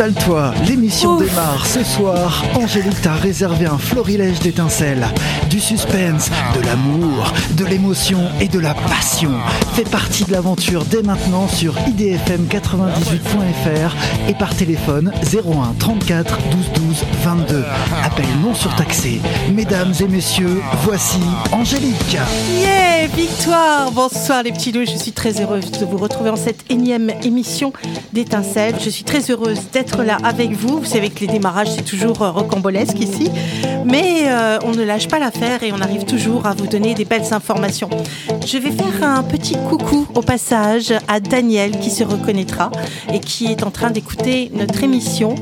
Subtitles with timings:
[0.00, 2.44] Installe-toi, l'émission démarre ce soir.
[2.54, 5.08] Angélique t'a réservé un florilège d'étincelles,
[5.50, 9.32] du suspense, de l'amour, de l'émotion et de la passion.
[9.72, 13.96] Fais partie de l'aventure dès maintenant sur idfm98.fr
[14.28, 17.64] et par téléphone 01 34 12 12 22.
[18.04, 19.20] Appel non surtaxé.
[19.52, 21.18] Mesdames et messieurs, voici
[21.50, 22.16] Angélique.
[22.52, 26.70] Yeah, victoire Bonsoir les petits loups, je suis très heureuse de vous retrouver en cette
[26.70, 27.72] énième émission
[28.12, 28.76] d'étincelles.
[28.80, 30.78] Je suis très heureuse d'être là avec vous.
[30.78, 33.30] Vous savez que les démarrages, c'est toujours euh, rocambolesque ici.
[33.84, 37.04] Mais euh, on ne lâche pas l'affaire et on arrive toujours à vous donner des
[37.04, 37.88] belles informations.
[38.46, 42.70] Je vais faire un petit coucou au passage à Daniel qui se reconnaîtra
[43.12, 45.34] et qui est en train d'écouter notre émission.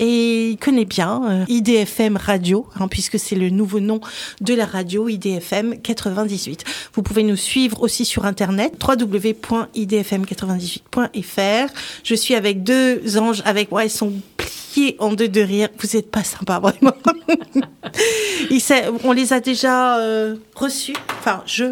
[0.00, 4.00] Et connaît bien euh, IDFM Radio, hein, puisque c'est le nouveau nom
[4.40, 6.62] de la radio IDFM 98.
[6.94, 11.72] Vous pouvez nous suivre aussi sur Internet, www.idfm98.fr.
[12.04, 15.68] Je suis avec deux anges avec ils sont pliés en deux de rire.
[15.78, 16.92] Vous êtes pas sympa, vraiment.
[19.04, 21.64] on les a déjà euh, reçus, enfin je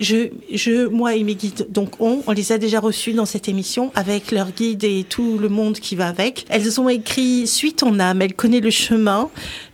[0.00, 3.48] je, je, moi et mes guides, donc on, on les a déjà reçus dans cette
[3.48, 6.46] émission avec leur guide et tout le monde qui va avec.
[6.48, 9.30] Elles ont écrit Suite en âme, elle connaît le chemin.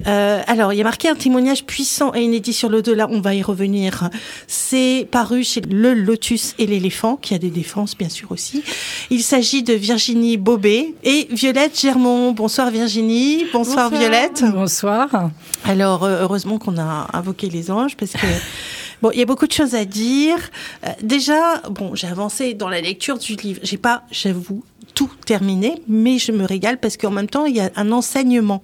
[0.06, 3.34] Euh, alors, il y a marqué un témoignage puissant et inédit sur l'au-delà, on va
[3.34, 4.10] y revenir.
[4.46, 8.62] C'est paru chez Le Lotus et l'éléphant, qui a des défenses bien sûr aussi.
[9.10, 12.32] Il s'agit de Virginie Bobet et Violette Germont.
[12.32, 14.00] Bonsoir Virginie, bonsoir, bonsoir.
[14.00, 14.44] Violette.
[14.52, 15.30] Bonsoir.
[15.64, 18.26] Alors, euh, heureusement qu'on a invoqué les anges parce que...
[19.02, 20.38] Bon, il y a beaucoup de choses à dire.
[20.84, 23.60] Euh, déjà, bon, j'ai avancé dans la lecture du livre.
[23.62, 24.62] J'ai pas, j'avoue,
[25.08, 28.62] terminé, mais je me régale parce qu'en même temps, il y a un enseignement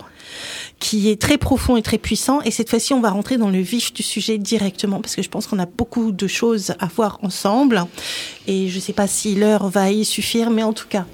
[0.79, 2.41] qui est très profond et très puissant.
[2.43, 5.29] Et cette fois-ci, on va rentrer dans le vif du sujet directement parce que je
[5.29, 7.85] pense qu'on a beaucoup de choses à voir ensemble.
[8.47, 11.07] Et je ne sais pas si l'heure va y suffire, mais en tout cas,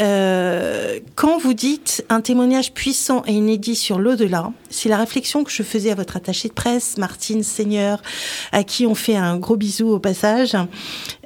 [0.00, 5.50] euh, quand vous dites un témoignage puissant et inédit sur l'au-delà, c'est la réflexion que
[5.50, 8.02] je faisais à votre attaché de presse, Martine Seigneur,
[8.52, 10.56] à qui on fait un gros bisou au passage.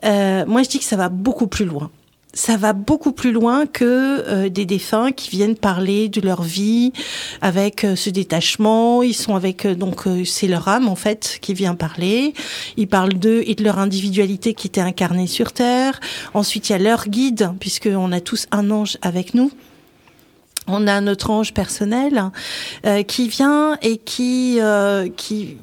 [0.05, 1.91] Euh, moi, je dis que ça va beaucoup plus loin
[2.33, 6.93] ça va beaucoup plus loin que euh, des défunts qui viennent parler de leur vie
[7.41, 9.03] avec euh, ce détachement.
[9.03, 12.35] Ils sont avec euh, donc c'est leur âme en fait qui vient parler.
[12.77, 15.99] Ils parlent d'eux et de leur individualité qui était incarnée sur terre.
[16.35, 19.51] Ensuite il y a leur guide puisque on a tous un ange avec nous.
[20.69, 22.31] On a notre ange personnel
[23.09, 24.61] qui vient et qui
[25.17, 25.57] qui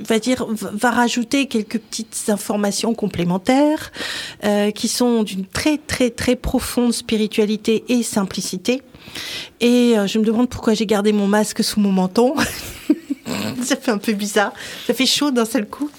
[0.00, 3.92] va dire va rajouter quelques petites informations complémentaires
[4.44, 8.82] euh, qui sont d'une très très très profonde spiritualité et simplicité.
[9.60, 12.34] Et euh, je me demande pourquoi j'ai gardé mon masque sous mon menton.
[13.62, 14.52] ça fait un peu bizarre.
[14.86, 15.90] Ça fait chaud d'un seul coup.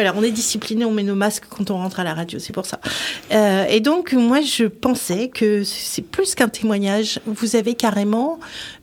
[0.00, 2.54] Voilà, on est discipliné, on met nos masques quand on rentre à la radio, c'est
[2.54, 2.80] pour ça.
[3.32, 7.20] Euh, et donc, moi, je pensais que c'est plus qu'un témoignage.
[7.26, 8.40] Vous avez carrément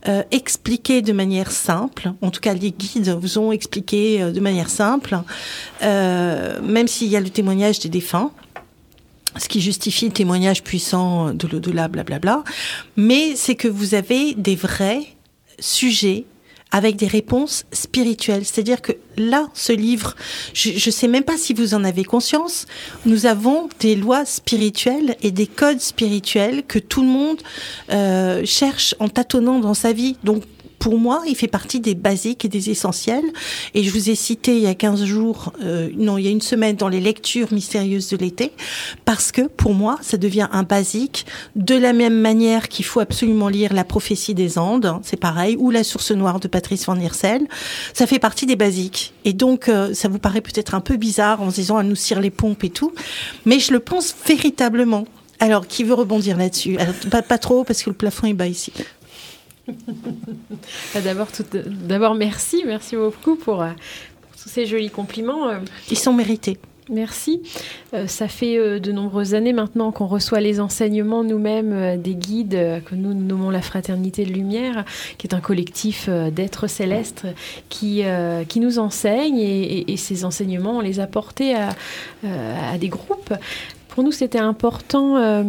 [0.07, 4.39] euh, expliqué de manière simple, en tout cas, les guides vous ont expliqué euh, de
[4.39, 5.17] manière simple,
[5.81, 8.29] même s'il y a le témoignage des défunts
[9.39, 12.43] ce qui justifie le témoignage puissant de l'au-delà, blablabla.
[12.95, 15.01] Mais c'est que vous avez des vrais
[15.59, 16.25] sujets
[16.71, 18.45] avec des réponses spirituelles.
[18.45, 20.15] C'est-à-dire que là, ce livre,
[20.53, 22.65] je ne sais même pas si vous en avez conscience,
[23.05, 27.41] nous avons des lois spirituelles et des codes spirituels que tout le monde
[27.91, 30.17] euh, cherche en tâtonnant dans sa vie.
[30.23, 30.43] Donc
[30.79, 33.25] pour moi, il fait partie des basiques et des essentiels.
[33.73, 36.31] Et je vous ai cité il y a 15 jours, euh, non, il y a
[36.31, 38.51] une semaine dans les lectures mystérieuses de l'été,
[39.05, 43.49] parce que pour moi, ça devient un basique, de la même manière qu'il faut absolument
[43.49, 46.99] lire La prophétie des Andes, hein, c'est pareil, ou La source noire de Patrice Van
[46.99, 47.47] Hersel.
[47.93, 49.13] Ça fait partie des basiques.
[49.25, 51.95] Et donc, euh, ça vous paraît peut-être un peu bizarre en se disant, à nous
[51.95, 52.93] cire les pompes et tout,
[53.45, 55.05] mais je le pense véritablement.
[55.39, 56.77] Alors, qui veut rebondir là-dessus?
[57.11, 58.73] Pas trop, parce que le plafond est bas ici.
[60.93, 63.71] Bah, d'abord, d'abord, merci, merci beaucoup pour, euh,
[64.21, 65.49] pour, tous ces jolis compliments.
[65.49, 65.59] Euh.
[65.91, 66.57] Ils sont mérités.
[66.89, 67.41] Merci.
[67.93, 72.95] Euh, ça fait de nombreuses années maintenant qu'on reçoit les enseignements nous-mêmes des guides que
[72.95, 74.85] nous nommons la Fraternité de Lumière,
[75.17, 77.27] qui est un collectif d'êtres célestes
[77.67, 78.03] qui,
[78.47, 81.75] qui nous enseigne et, et, ces enseignements, on les a portés à,
[82.23, 83.33] à des groupes
[83.97, 85.41] pour nous, c'était important euh,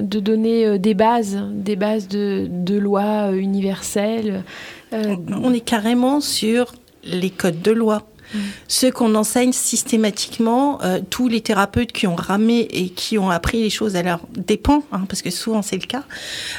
[0.00, 4.44] de donner euh, des bases, des bases de, de lois euh, universelles.
[4.92, 8.06] On est carrément sur les codes de loi.
[8.32, 8.38] Mm.
[8.68, 10.78] Ce qu'on enseigne systématiquement,
[11.10, 14.84] tous les thérapeutes qui ont ramé et qui ont appris les choses à leur dépens,
[14.92, 16.04] hein, parce que souvent c'est le cas,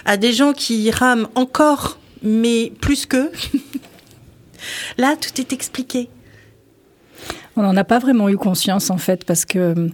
[0.04, 3.32] à des gens qui rament encore, mais plus qu'eux.
[4.98, 6.10] Là, tout est expliqué.
[7.60, 9.90] On n'en a pas vraiment eu conscience en fait parce que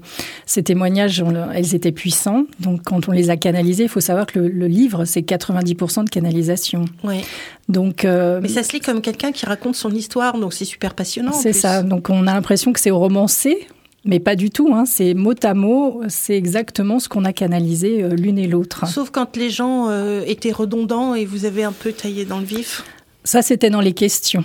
[0.45, 1.23] Ces témoignages,
[1.56, 2.45] elles étaient puissants.
[2.59, 6.09] Donc, quand on les a canalisés, il faut savoir que le, livre, c'est 90% de
[6.09, 6.85] canalisation.
[7.03, 7.21] Oui.
[7.67, 10.94] Donc, euh, Mais ça se lit comme quelqu'un qui raconte son histoire, donc c'est super
[10.94, 11.31] passionnant.
[11.31, 11.81] C'est ça.
[11.81, 13.67] Donc, on a l'impression que c'est romancé,
[14.03, 14.85] mais pas du tout, hein.
[14.85, 18.88] c'est mot à mot, c'est exactement ce qu'on a canalisé euh, l'une et l'autre.
[18.88, 22.45] Sauf quand les gens euh, étaient redondants et vous avez un peu taillé dans le
[22.45, 22.83] vif.
[23.23, 24.44] Ça, c'était dans les questions.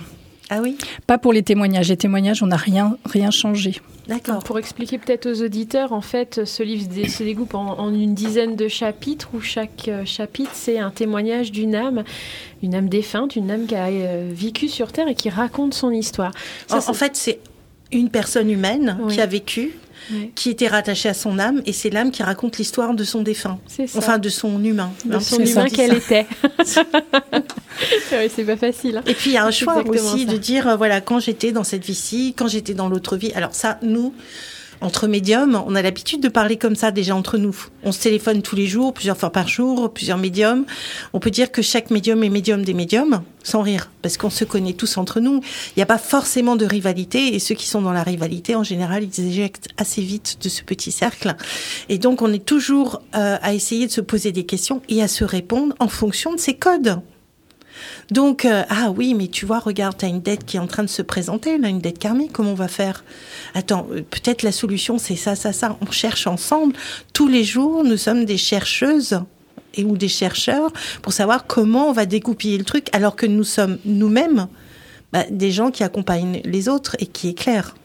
[0.53, 0.77] Ah oui
[1.07, 1.87] Pas pour les témoignages.
[1.87, 3.81] Les témoignages, on n'a rien, rien changé.
[4.09, 4.43] D'accord.
[4.43, 8.67] Pour expliquer peut-être aux auditeurs, en fait, ce livre se découpe en, une dizaine de
[8.67, 12.03] chapitres où chaque euh, chapitre, c'est un témoignage d'une âme,
[12.61, 13.89] une âme défunte, une âme qui a
[14.29, 16.33] vécu sur Terre et qui raconte son histoire.
[16.67, 17.39] Ça, en, en, fait, c'est
[17.93, 19.71] une personne humaine qui a vécu,
[20.35, 23.59] qui était rattachée à son âme, et c'est l'âme qui raconte l'histoire de son défunt.
[23.95, 24.91] Enfin, de son humain.
[25.05, 26.25] De son humain qu'elle était.
[28.29, 28.97] c'est pas facile.
[28.97, 29.03] Hein.
[29.05, 31.63] Et puis, il y a un choix aussi de dire, euh, voilà, quand j'étais dans
[31.63, 33.31] cette vie-ci, quand j'étais dans l'autre vie.
[33.33, 34.13] Alors ça, nous,
[34.81, 37.55] entre médiums, on a l'habitude de parler comme ça déjà entre nous.
[37.83, 40.65] On se téléphone tous les jours, plusieurs fois par jour, plusieurs médiums.
[41.13, 44.43] On peut dire que chaque médium est médium des médiums, sans rire, parce qu'on se
[44.43, 45.41] connaît tous entre nous.
[45.69, 48.63] Il n'y a pas forcément de rivalité, et ceux qui sont dans la rivalité, en
[48.63, 51.35] général, ils éjectent assez vite de ce petit cercle.
[51.89, 55.07] Et donc, on est toujours euh, à essayer de se poser des questions et à
[55.07, 57.01] se répondre en fonction de ces codes.
[58.09, 60.67] Donc, euh, ah oui, mais tu vois, regarde, tu as une dette qui est en
[60.67, 63.03] train de se présenter, là, une dette karmique, comment on va faire?
[63.53, 65.77] Attends, euh, peut-être la solution, c'est ça, ça, ça.
[65.81, 66.73] On cherche ensemble.
[67.13, 69.21] Tous les jours, nous sommes des chercheuses
[69.75, 73.43] et ou des chercheurs pour savoir comment on va découpiller le truc, alors que nous
[73.43, 74.47] sommes nous-mêmes
[75.13, 77.75] bah, des gens qui accompagnent les autres et qui éclairent.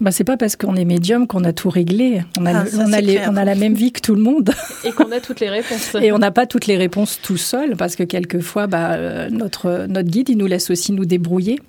[0.00, 2.22] Bah, c'est pas parce qu'on est médium qu'on a tout réglé.
[2.38, 4.50] On a, ah, on, a la même vie que tout le monde.
[4.84, 5.94] Et qu'on a toutes les réponses.
[6.00, 9.86] Et on n'a pas toutes les réponses tout seul, parce que quelquefois, bah, euh, notre,
[9.88, 11.60] notre guide, il nous laisse aussi nous débrouiller.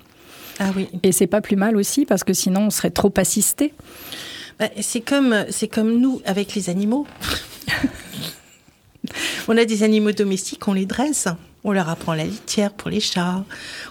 [0.58, 0.88] Ah oui.
[1.02, 3.74] Et c'est pas plus mal aussi, parce que sinon, on serait trop assisté.
[4.58, 5.34] Bah, c'est comme,
[5.70, 7.06] comme nous avec les animaux.
[9.48, 11.28] on a des animaux domestiques, on les dresse.
[11.64, 13.44] On leur apprend la litière pour les chats.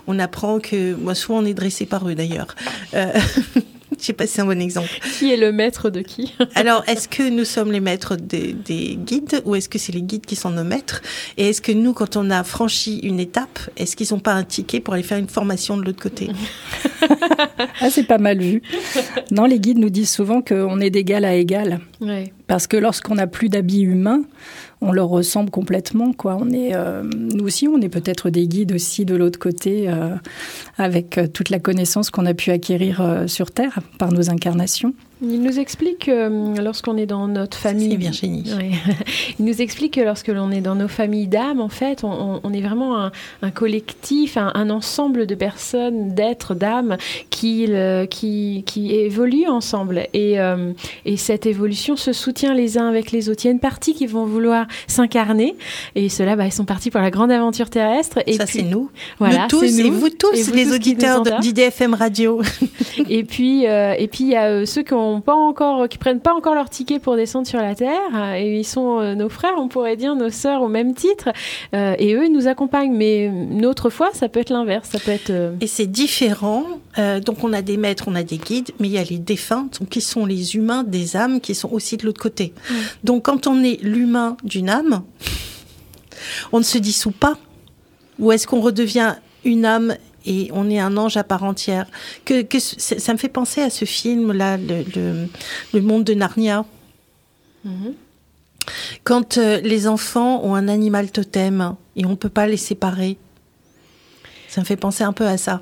[0.08, 2.56] On apprend que, moi, souvent on est dressé par eux d'ailleurs.
[2.94, 3.14] Euh,
[4.00, 4.90] Je sais pas si c'est un bon exemple.
[5.18, 6.34] Qui est le maître de qui?
[6.56, 8.56] Alors, est-ce que nous sommes les maîtres des,
[8.96, 11.02] guides ou est-ce que c'est les guides qui sont nos maîtres?
[11.38, 14.44] Et est-ce que nous, quand on a franchi une étape, est-ce qu'ils n'ont pas un
[14.44, 16.30] ticket pour aller faire une formation de l'autre côté?
[17.80, 18.62] Ah, c'est pas mal vu.
[19.32, 21.80] Non, les guides nous disent souvent qu'on est d'égal à égal.
[22.48, 24.24] Parce que lorsqu'on n'a plus d'habits humains,
[24.82, 26.12] on leur ressemble complètement.
[26.12, 26.38] Quoi.
[26.40, 30.16] On est, euh, nous aussi, on est peut-être des guides aussi de l'autre côté, euh,
[30.78, 34.94] avec euh, toute la connaissance qu'on a pu acquérir sur Terre par nos incarnations.
[35.22, 38.10] Il nous explique que lorsqu'on est dans notre famille.
[38.12, 38.28] C'est.
[39.40, 42.62] Il nous explique que lorsque l'on est dans nos familles d'âmes, en fait, on, est
[42.62, 46.98] vraiment un, collectif, un, ensemble de personnes, d'êtres, d'âmes
[47.30, 47.72] qui,
[48.10, 50.08] qui, qui, évoluent ensemble.
[50.14, 50.38] Et,
[51.06, 53.46] et cette évolution se soutient les uns avec les autres.
[53.46, 55.56] Il y a une partie qui vont vouloir s'incarner.
[55.96, 58.20] Et ceux-là, bah, ils sont partis pour la grande aventure terrestre.
[58.26, 58.90] Et ça, c'est nous.
[59.20, 62.42] Voilà, nous tous, et vous tous, les auditeurs d'IDFM Radio.
[63.10, 65.98] et puis, euh, et puis il y a euh, ceux qui ont pas encore, qui
[65.98, 68.36] prennent pas encore leur ticket pour descendre sur la terre.
[68.36, 71.30] Et ils sont euh, nos frères, on pourrait dire nos sœurs au même titre.
[71.74, 72.94] et eux, ils nous accompagnent.
[72.94, 74.90] Mais une autre fois, ça peut être l'inverse.
[74.90, 75.32] Ça peut être.
[75.60, 76.64] Et c'est différent.
[77.26, 79.68] donc, on a des maîtres, on a des guides, mais il y a les défunts,
[79.90, 82.54] qui sont les humains, des âmes, qui sont aussi de l'autre côté.
[83.04, 85.04] Donc, quand on est l'humain d'une âme,
[86.52, 87.38] on ne se dissout pas
[88.20, 91.88] Ou est-ce qu'on redevient une âme et on est un ange à part entière
[92.26, 96.66] que, Ça me fait penser à ce film-là, le, monde de Narnia.
[97.64, 97.94] Mhm.
[99.04, 103.18] Quand euh, les enfants ont un animal totem et on ne peut pas les séparer,
[104.48, 105.62] ça me fait penser un peu à ça.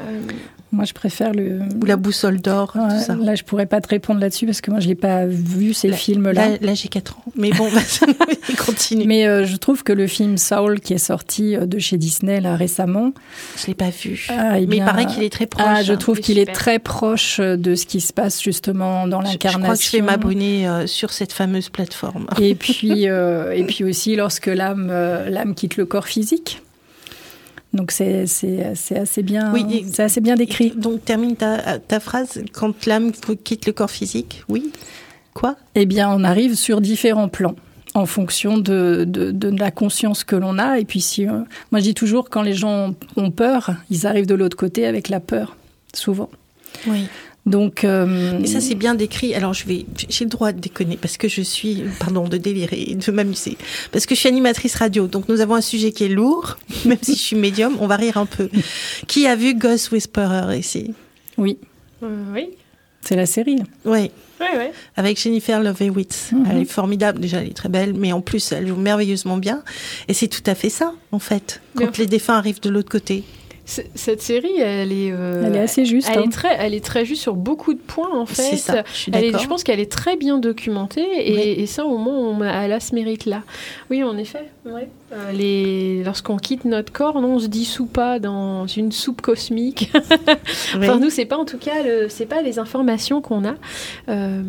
[0.00, 0.20] Euh,
[0.72, 1.60] moi, je préfère le.
[1.80, 3.14] Ou la boussole d'or, tout ça.
[3.14, 5.92] Là, je pourrais pas te répondre là-dessus parce que moi, je l'ai pas vu ces
[5.92, 6.56] films-là.
[6.60, 7.24] Là, j'ai 4 ans.
[7.36, 7.68] Mais bon,
[8.64, 9.06] continue.
[9.06, 12.40] Mais euh, je trouve que le film Saul, qui est sorti euh, de chez Disney
[12.40, 13.12] là récemment.
[13.60, 14.26] Je l'ai pas vu.
[14.30, 15.66] Ah, eh mais il paraît qu'il est très proche.
[15.66, 19.20] Ah, je trouve qu'il est très proche euh, de ce qui se passe justement dans
[19.20, 19.58] l'incarnation.
[19.58, 22.28] Je crois que je vais m'abonner sur cette fameuse plateforme.
[22.40, 26.62] Et puis, et puis aussi lorsque l'âme, l'âme quitte le corps physique.
[27.72, 30.72] Donc c'est assez bien oui, c'est assez bien décrit.
[30.76, 33.12] donc termine ta, ta phrase quand l'âme
[33.44, 34.44] quitte le corps physique.
[34.48, 34.72] Oui.
[35.34, 35.56] Quoi?
[35.74, 37.56] Eh bien, on arrive sur différents plans
[37.94, 40.78] en fonction de, de, de la conscience que l'on a.
[40.78, 44.26] Et puis, si, euh, moi, je dis toujours, quand les gens ont peur, ils arrivent
[44.26, 45.56] de l'autre côté avec la peur,
[45.94, 46.30] souvent.
[46.86, 47.06] Oui.
[47.44, 49.34] Donc, euh, et ça c'est bien décrit.
[49.34, 52.94] Alors je vais, j'ai le droit de déconner parce que je suis, pardon, de délirer,
[52.94, 53.56] de m'amuser,
[53.90, 55.08] parce que je suis animatrice radio.
[55.08, 57.96] Donc nous avons un sujet qui est lourd, même si je suis médium, on va
[57.96, 58.48] rire un peu.
[59.08, 60.94] Qui a vu Ghost Whisperer ici?
[61.36, 61.58] Oui.
[62.02, 62.50] Euh, oui.
[63.00, 63.58] C'est la série.
[63.84, 64.10] Oui.
[64.96, 66.30] Avec Jennifer Love Hewitt.
[66.32, 66.48] Mhm.
[66.50, 69.62] Elle est formidable, déjà, elle est très belle, mais en plus, elle joue merveilleusement bien.
[70.08, 73.24] Et c'est tout à fait ça, en fait, quand les défunts arrivent de l'autre côté.
[73.64, 76.08] Cette série, elle est, euh, elle est assez juste.
[76.10, 76.30] Elle, est hein.
[76.30, 78.56] très, elle est très juste sur beaucoup de points en fait.
[78.56, 78.82] Ça.
[78.92, 82.72] Je, suis elle je pense qu'elle est très bien documentée et, ça au moins elle
[82.72, 83.42] a ce mérite là.
[83.88, 84.50] Oui, en effet.
[84.64, 84.88] Ouais.
[85.12, 86.04] Euh, les...
[86.04, 89.90] Lorsqu'on quitte notre corps, non, on se dissout pas dans une soupe cosmique.
[90.76, 92.08] enfin, nous, c'est pas en tout cas, le...
[92.08, 93.54] c'est pas les informations qu'on a.
[94.08, 94.42] Euh,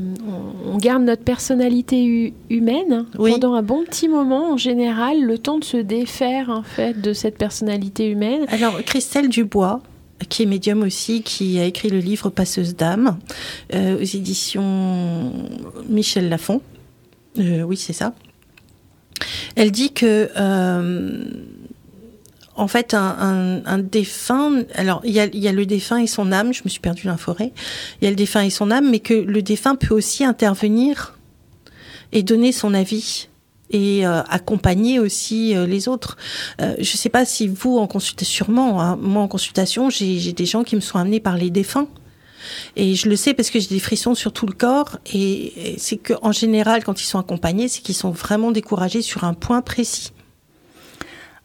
[0.68, 5.64] on, garde notre personnalité humaine pendant un bon petit moment, en général, le temps de
[5.64, 8.46] se défaire en fait de cette personnalité humaine.
[8.50, 9.82] Alors, Christelle Dubois,
[10.30, 13.18] qui est médium aussi, qui a écrit le livre Passeuse d'âme
[13.74, 15.32] euh, aux éditions
[15.90, 16.62] Michel Lafon.
[17.38, 18.14] oui, c'est ça.
[19.56, 21.24] Elle dit que, euh,
[22.56, 26.70] en fait, un, défunt, alors il y, a, le défunt et son âme, je me
[26.70, 27.52] suis perdue dans la forêt,
[28.02, 31.18] il y a le défunt et son âme, mais que le défunt peut aussi intervenir
[32.12, 33.30] et donner son avis
[33.72, 36.16] et euh, accompagner aussi euh, les autres.
[36.60, 40.46] je ne sais pas si vous, en consultation, sûrement, hein, moi en consultation, j'ai des
[40.46, 41.88] gens qui me sont amenés par les défunts
[42.76, 44.98] et je le sais parce que j'ai des frissons sur tout le corps.
[45.14, 49.34] Et c'est qu'en général, quand ils sont accompagnés, c'est qu'ils sont vraiment découragés sur un
[49.34, 50.12] point précis.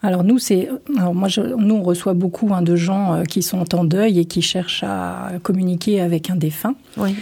[0.02, 3.83] Alors nous, c'est, moi, nous on reçoit beaucoup hein, de gens euh, qui sont en
[3.83, 6.75] deuil et qui cherchent à communiquer avec un défunt.
[6.97, 7.17] Oui.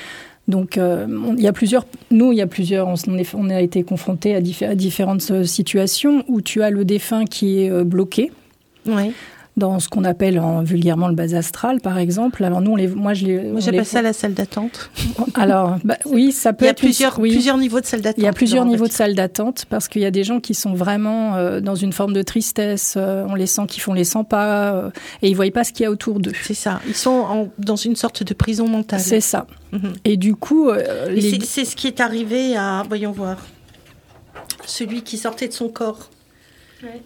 [0.47, 1.07] Donc euh,
[1.37, 4.75] il y a plusieurs, nous il y a plusieurs, on, a été confrontés à, à,
[4.75, 8.31] différentes euh, situations où tu as le défunt qui est bloqué.
[8.85, 9.13] Oui
[9.57, 12.45] dans ce qu'on appelle en, vulgairement le bas astral, par exemple.
[12.45, 14.91] Alors nous, on les, moi, je les, moi, j'appelle ça la salle d'attente.
[15.35, 16.67] Alors, bah, oui, ça peut.
[16.67, 18.19] Il y a plusieurs, plusieurs niveaux de salle d'attente.
[18.19, 20.55] Il y a plusieurs niveaux de salle d'attente parce qu'il y a des gens qui
[20.55, 22.95] sont vraiment euh, dans une forme de tristesse.
[22.97, 24.91] Euh, on les sent qui font les 100 pas euh,
[25.23, 26.33] et ils voient pas ce qu'il y a autour d'eux.
[26.43, 26.81] C'est ça.
[26.87, 29.01] Ils sont en, dans une sorte de prison mentale.
[29.01, 29.47] C'est ça.
[29.73, 29.95] Mhm.
[30.05, 30.71] Et du coup,
[31.51, 33.39] c'est ce qui est arrivé à, voyons voir,
[34.67, 36.11] celui qui sortait de son corps.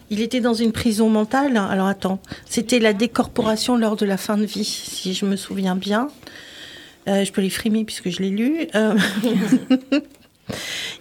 [0.09, 1.57] Il était dans une prison mentale.
[1.57, 5.75] Alors attends, c'était la décorporation lors de la fin de vie, si je me souviens
[5.75, 6.09] bien.
[7.07, 8.67] Euh, je peux les frimer puisque je l'ai lu.
[8.75, 8.95] Euh,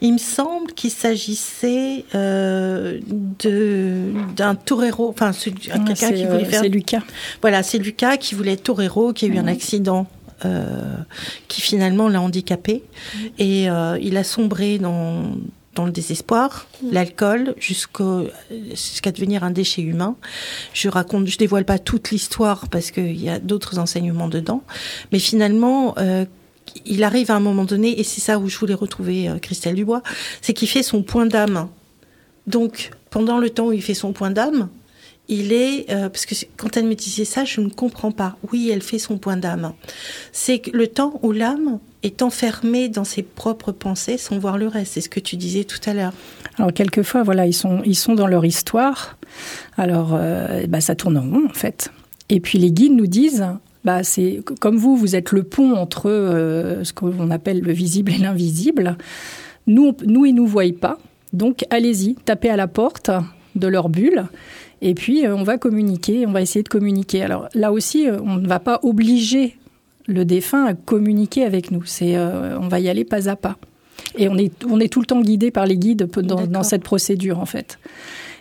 [0.00, 3.00] il me semble qu'il s'agissait euh,
[4.36, 6.62] d'un torero, enfin quelqu'un qui voulait faire.
[6.62, 7.02] C'est Lucas.
[7.42, 10.06] Voilà, c'est Lucas qui voulait être torero, qui a eu un accident
[11.48, 12.82] qui finalement l'a handicapé
[13.38, 13.66] et
[14.00, 15.34] il a sombré dans
[15.74, 16.92] dans le désespoir, mm.
[16.92, 20.16] l'alcool, jusqu'à devenir un déchet humain.
[20.72, 24.62] Je raconte, je dévoile pas toute l'histoire parce qu'il y a d'autres enseignements dedans,
[25.12, 26.24] mais finalement, euh,
[26.84, 29.74] il arrive à un moment donné, et c'est ça où je voulais retrouver euh, Christelle
[29.74, 30.02] Dubois,
[30.40, 31.68] c'est qu'il fait son point d'âme.
[32.46, 34.68] Donc, pendant le temps où il fait son point d'âme,
[35.28, 38.36] il est, euh, parce que quand elle me disait ça, je ne comprends pas.
[38.50, 39.72] Oui, elle fait son point d'âme.
[40.32, 44.94] C'est le temps où l'âme est enfermée dans ses propres pensées sans voir le reste.
[44.94, 46.12] C'est ce que tu disais tout à l'heure.
[46.58, 49.18] Alors quelquefois, voilà, ils sont, ils sont dans leur histoire.
[49.76, 51.90] Alors, euh, bah, ça tourne en rond en fait.
[52.28, 53.46] Et puis les guides nous disent,
[53.84, 58.12] bah, c'est comme vous, vous êtes le pont entre euh, ce qu'on appelle le visible
[58.12, 58.96] et l'invisible.
[59.66, 60.98] Nous, nous, ils nous voient pas.
[61.32, 63.10] Donc allez-y, tapez à la porte
[63.54, 64.26] de leur bulle
[64.82, 67.22] et puis, euh, on va communiquer, on va essayer de communiquer.
[67.22, 69.56] Alors là aussi, on ne va pas obliger
[70.10, 71.84] le défunt à communiquer avec nous.
[71.84, 73.56] C'est, euh, on va y aller pas à pas.
[74.16, 77.38] Et on est, on est tout le temps guidé par les guides dans, cette procédure,
[77.38, 77.78] en fait.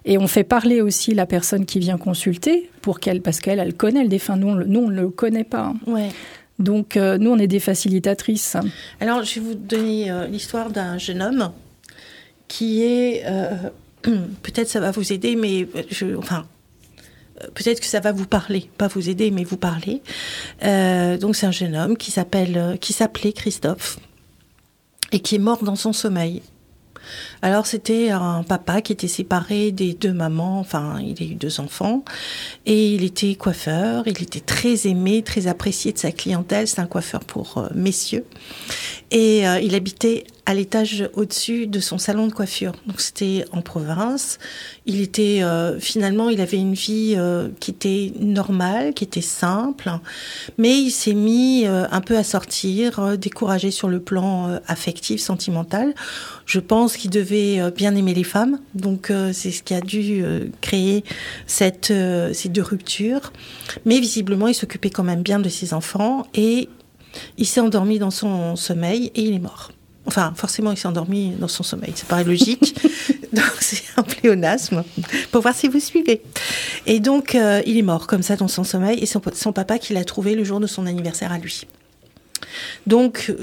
[0.05, 3.73] Et on fait parler aussi la personne qui vient consulter pour qu'elle, parce qu'elle, elle
[3.73, 4.37] connaît le défunt.
[4.37, 5.73] Nous, on, nous, on ne le connaît pas.
[5.85, 6.09] Ouais.
[6.57, 8.57] Donc, nous, on est des facilitatrices.
[8.99, 11.51] Alors, je vais vous donner l'histoire d'un jeune homme
[12.47, 13.23] qui est
[14.01, 16.45] peut-être ça va vous aider, mais je, enfin,
[17.53, 20.01] peut-être que ça va vous parler, pas vous aider, mais vous parler.
[20.63, 23.99] Euh, donc c'est un jeune homme qui s'appelle, qui s'appelait Christophe
[25.11, 26.41] et qui est mort dans son sommeil.
[27.41, 31.61] Alors c'était un papa qui était séparé des deux mamans, enfin il a eu deux
[31.61, 32.03] enfants,
[32.65, 36.85] et il était coiffeur, il était très aimé, très apprécié de sa clientèle, c'est un
[36.85, 38.25] coiffeur pour euh, messieurs,
[39.11, 42.71] et euh, il habitait à l'étage au-dessus de son salon de coiffure.
[42.87, 44.39] Donc c'était en province.
[44.87, 47.15] Il était euh, finalement, il avait une vie
[47.59, 49.91] qui était normale, qui était simple,
[50.57, 55.93] mais il s'est mis un peu à sortir, découragé sur le plan affectif, sentimental.
[56.47, 57.28] Je pense qu'il devait
[57.75, 60.23] bien aimer les femmes, donc c'est ce qui a dû
[60.61, 61.03] créer
[61.47, 61.93] cette
[62.33, 63.31] ces deux ruptures.
[63.85, 66.69] Mais visiblement, il s'occupait quand même bien de ses enfants et
[67.37, 69.71] il s'est endormi dans son sommeil et il est mort.
[70.05, 71.91] Enfin, forcément, il s'est endormi dans son sommeil.
[71.95, 72.75] Ça paraît logique.
[73.33, 74.83] donc, c'est un pléonasme
[75.31, 76.23] pour voir si vous suivez.
[76.87, 78.97] Et donc, euh, il est mort comme ça dans son sommeil.
[78.99, 81.67] Et son, son papa qui l'a trouvé le jour de son anniversaire à lui.
[82.87, 83.33] Donc,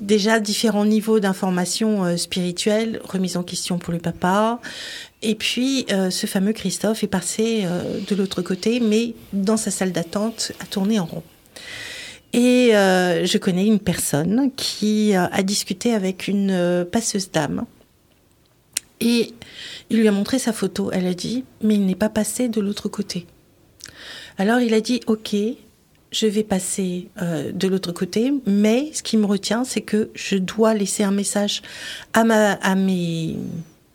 [0.00, 3.00] déjà, différents niveaux d'information euh, spirituelle,
[3.36, 4.60] en question pour le papa.
[5.22, 9.70] Et puis, euh, ce fameux Christophe est passé euh, de l'autre côté, mais dans sa
[9.70, 11.22] salle d'attente, a tourné en rond.
[12.32, 17.64] Et je connais une personne qui a discuté avec une passeuse dame.
[19.00, 19.34] Et
[19.88, 20.90] il lui a montré sa photo.
[20.92, 23.26] Elle a dit, mais il n'est pas passé de l'autre côté.
[24.36, 25.36] Alors il a dit, ok,
[26.14, 30.36] je vais passer euh, de l'autre côté, mais ce qui me retient, c'est que je
[30.36, 31.62] dois laisser un message
[32.12, 33.36] à, ma, mes,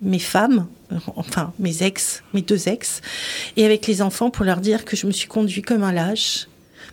[0.02, 0.68] mes femmes,
[1.16, 3.02] enfin mes ex, mes deux ex,
[3.56, 6.48] et avec les enfants pour leur dire que je me suis conduit comme un lâche,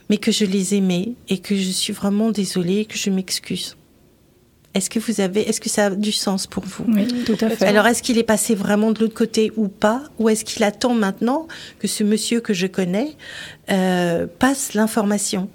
[0.08, 3.76] mais que je les aimais et que je suis vraiment désolée, que je m'excuse.
[4.76, 7.48] Est-ce que vous avez, est-ce que ça a du sens pour vous Oui, tout à
[7.48, 7.64] fait.
[7.64, 10.92] Alors, est-ce qu'il est passé vraiment de l'autre côté ou pas Ou est-ce qu'il attend
[10.92, 13.16] maintenant que ce monsieur que je connais
[13.70, 15.48] euh, passe l'information?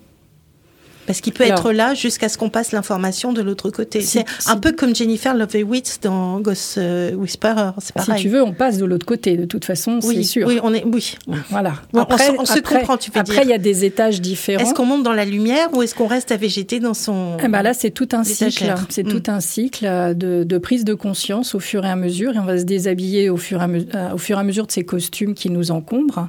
[1.05, 4.01] Parce qu'il peut être là jusqu'à ce qu'on passe l'information de l'autre côté.
[4.01, 7.71] c'est un peu comme Jennifer Lovewitz dans Ghost euh, Whisperer.
[7.79, 8.17] C'est pareil.
[8.17, 9.37] Si tu veux, on passe de l'autre côté.
[9.37, 10.47] De toute façon, c'est sûr.
[10.47, 10.83] Oui, on est.
[10.85, 11.17] Oui.
[11.49, 11.73] Voilà.
[11.95, 12.97] après, on, se comprend.
[12.97, 14.63] Tu veux après, il y a des étages différents.
[14.63, 17.47] Est-ce qu'on monte dans la lumière ou est-ce qu'on reste à végéter dans son eh
[17.47, 18.73] ben Là, c'est tout un cycle.
[18.89, 19.33] C'est tout mm.
[19.33, 22.57] un cycle de, de, prise de conscience au fur et à mesure, et on va
[22.57, 25.33] se déshabiller au fur et à, euh, au fur et à mesure de ces costumes
[25.33, 26.27] qui nous encombrent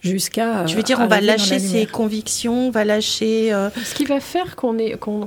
[0.00, 0.66] jusqu'à.
[0.66, 3.52] Je veux dire, on va lâcher ses convictions, on va lâcher.
[3.52, 5.26] Euh, Ce qui va faire qu'on est, qu'on,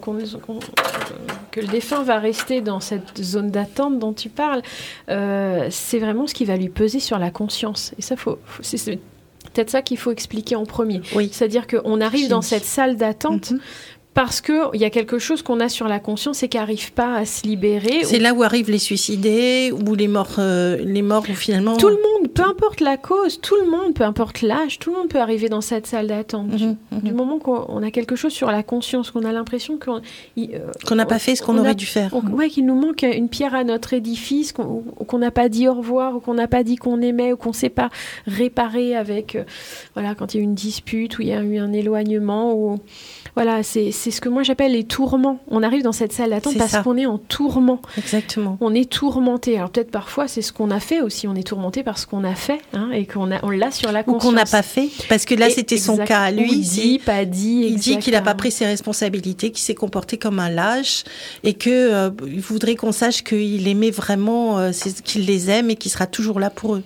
[1.51, 4.61] que le défunt va rester dans cette zone d'attente dont tu parles,
[5.09, 7.93] euh, c'est vraiment ce qui va lui peser sur la conscience.
[7.99, 8.99] Et ça, faut, c'est
[9.53, 11.01] peut-être ça qu'il faut expliquer en premier.
[11.13, 11.29] Oui.
[11.31, 13.51] C'est-à-dire qu'on arrive dans cette salle d'attente.
[13.51, 13.59] Mhm
[14.13, 17.15] parce qu'il y a quelque chose qu'on a sur la conscience et qui n'arrive pas
[17.15, 18.03] à se libérer.
[18.03, 21.77] C'est là où arrivent les suicidés ou les morts, euh, les morts où finalement.
[21.77, 24.97] Tout le monde, peu importe la cause, tout le monde, peu importe l'âge, tout le
[24.97, 26.47] monde peut arriver dans cette salle d'attente.
[26.47, 26.99] Mhm, mhm.
[27.01, 30.01] Du moment qu'on a quelque chose sur la conscience, qu'on a l'impression qu'on
[30.37, 32.13] euh, n'a pas fait ce qu'on aurait dû faire.
[32.33, 36.17] Oui, qu'il nous manque une pierre à notre édifice, qu'on n'a pas dit au revoir,
[36.17, 37.89] ou qu'on n'a pas dit qu'on aimait, ou qu'on ne sait pas
[38.27, 39.43] réparer avec, euh,
[39.93, 42.53] voilà, quand il y a eu une dispute, ou il y a eu un éloignement,
[42.53, 42.77] ou
[43.35, 45.39] voilà, c'est ce que moi j'appelle les tourments.
[45.47, 47.79] On arrive dans cette salle d'attente parce qu'on est en tourment.
[47.97, 48.57] Exactement.
[48.61, 49.57] On est tourmenté.
[49.57, 51.27] Alors peut-être parfois c'est ce qu'on a fait aussi.
[51.27, 54.23] On est tourmenté parce qu'on a fait hein, et qu'on on l'a sur la conscience.
[54.23, 54.89] Ou qu'on n'a pas fait.
[55.09, 56.31] Parce que là c'était son cas.
[56.31, 57.65] Lui, il dit, pas dit.
[57.67, 61.03] Il dit qu'il n'a pas pris ses responsabilités, qu'il s'est comporté comme un lâche
[61.43, 64.71] et que euh, il voudrait qu'on sache qu'il aimait vraiment, euh,
[65.03, 66.83] qu'il les aime et qu'il sera toujours là pour eux.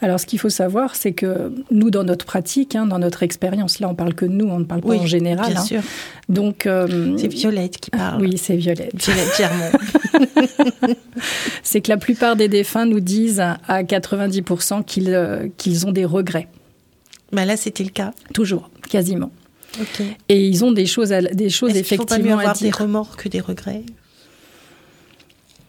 [0.00, 3.78] Alors, ce qu'il faut savoir, c'est que nous, dans notre pratique, hein, dans notre expérience,
[3.78, 5.52] là, on parle que de nous, on ne parle pas en général.
[5.52, 5.64] Bien hein.
[5.64, 5.82] sûr.
[6.28, 8.20] Donc, euh, c'est Violette qui parle.
[8.20, 8.94] Oui, c'est Violette.
[8.94, 9.70] Violette Germont.
[11.62, 16.04] c'est que la plupart des défunts nous disent à 90% qu'ils euh, qu'ils ont des
[16.04, 16.48] regrets.
[17.32, 18.12] Mais bah, là, c'était le cas.
[18.32, 19.30] Toujours, quasiment.
[20.28, 23.16] Et ils ont des choses, à, des choses effectivement faut pas mieux avoir des remords
[23.16, 23.82] que des regrets?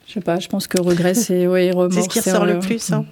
[0.08, 0.40] Je sais pas.
[0.40, 1.94] Je pense que regret, c'est oui, remords.
[1.94, 2.92] C'est ce qui ressort le plus.
[2.92, 3.06] Hein.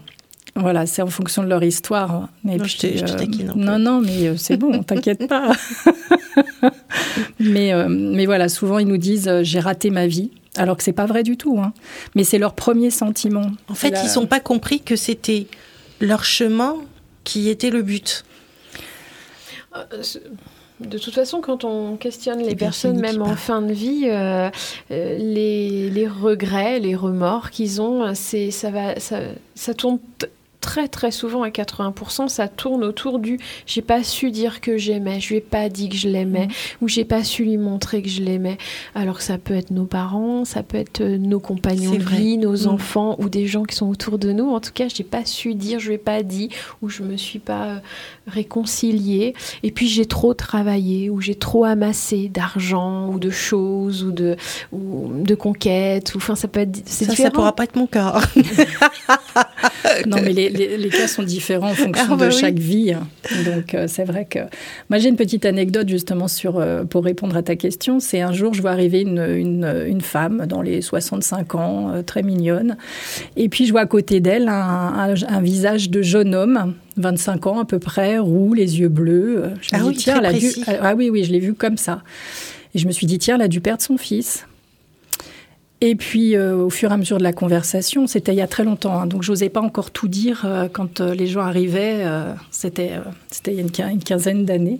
[0.55, 2.29] Voilà, c'est en fonction de leur histoire.
[2.43, 5.51] Mais non, je, euh, non, non, mais euh, c'est bon, t'inquiète pas.
[7.39, 10.31] mais, euh, mais voilà, souvent ils nous disent j'ai raté ma vie.
[10.57, 11.73] Alors que c'est pas vrai du tout, hein.
[12.15, 13.51] mais c'est leur premier sentiment.
[13.67, 15.47] En fait, ils n'ont pas compris que c'était
[15.99, 16.77] leur chemin
[17.25, 18.23] qui était le but.
[20.79, 24.05] De toute façon, quand on questionne les personnes, même en fin de vie,
[24.89, 29.19] les, les, regrets, les remords qu'ils ont, c'est ça va, ça,
[29.55, 29.99] ça tourne
[30.65, 35.19] très très souvent à 80%, ça tourne autour du j'ai pas su dire que j'aimais,
[35.19, 36.83] je lui ai pas dit que je l'aimais, mmh.
[36.83, 38.57] ou j'ai pas su lui montrer que je l'aimais.
[38.95, 42.39] Alors que ça peut être nos parents, ça peut être euh, nos compagnons de vie,
[42.39, 42.67] nos mmh.
[42.67, 44.49] enfants, ou des gens qui sont autour de nous.
[44.49, 46.49] En tout cas, j'ai pas su dire, je lui ai pas dit,
[46.81, 47.79] ou je me suis pas euh,
[48.25, 49.35] réconciliée.
[49.61, 54.35] Et puis j'ai trop travaillé, ou j'ai trop amassé d'argent, ou de choses, ou de,
[54.71, 56.15] ou de conquêtes.
[56.15, 56.89] Ou, enfin, ça peut être.
[56.89, 58.19] Ça, ça pourra pas être mon cas.
[60.07, 62.93] non, mais les, les, cas sont différents en fonction ah, bah de chaque vie.
[63.45, 64.39] Donc euh, c'est vrai que
[64.89, 67.99] moi j'ai une petite anecdote justement sur euh, pour répondre à ta question.
[67.99, 72.01] C'est un jour je vois arriver une, une, une femme dans les 65 ans, euh,
[72.01, 72.77] très mignonne,
[73.35, 76.73] et puis je vois à côté d'elle un, un, visage de jeune homme.
[76.97, 79.51] 25 ans à peu près, roux, les yeux bleus.
[79.61, 80.21] Je ah, oui, tiens,
[80.81, 82.03] ah oui, oui, je l'ai vu comme ça.
[82.73, 84.45] Et je me suis dit, tiens, elle a dû perdre son fils.
[85.81, 88.47] Et puis, euh, au fur et à mesure de la conversation, c'était il y a
[88.47, 92.05] très longtemps, hein, donc j'osais pas encore tout dire euh, quand euh, les gens arrivaient.
[92.49, 92.91] c'était
[93.29, 94.79] c'était il y a une, quinzaine d'années.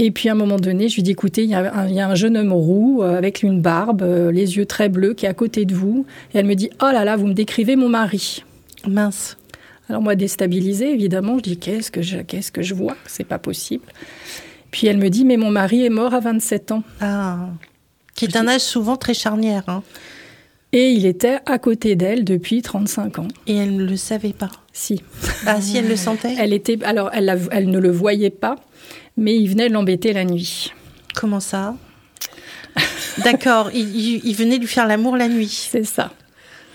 [0.00, 2.36] Et puis à un moment donné, je lui dis écoutez, il y, a un, jeune
[2.36, 4.02] homme roux avec une barbe,
[4.32, 6.06] les yeux très bleus, qui est à côté de vous.
[6.32, 8.44] Et elle me dit oh là là, vous me décrivez mon mari.
[8.86, 9.36] Mince.
[9.88, 12.96] Alors moi, déstabilisée, évidemment, je dis qu'est-ce que je, qu'est-ce que je vois?
[13.06, 13.86] C'est pas possible.
[14.70, 16.84] Puis elle me dit mais mon mari est mort à 27 ans.
[17.00, 17.48] Ah.
[18.18, 19.62] Qui est un âge souvent très charnière.
[19.68, 19.84] Hein.
[20.72, 23.28] Et il était à côté d'elle depuis 35 ans.
[23.46, 25.04] Et elle ne le savait pas Si.
[25.46, 28.56] Ah, si, elle le sentait Elle était, alors, elle, elle ne le voyait pas,
[29.16, 30.72] mais il venait l'embêter la nuit.
[31.14, 31.76] Comment ça?
[33.18, 35.68] D'accord, il, il, venait lui faire l'amour la nuit.
[35.70, 36.10] C'est ça.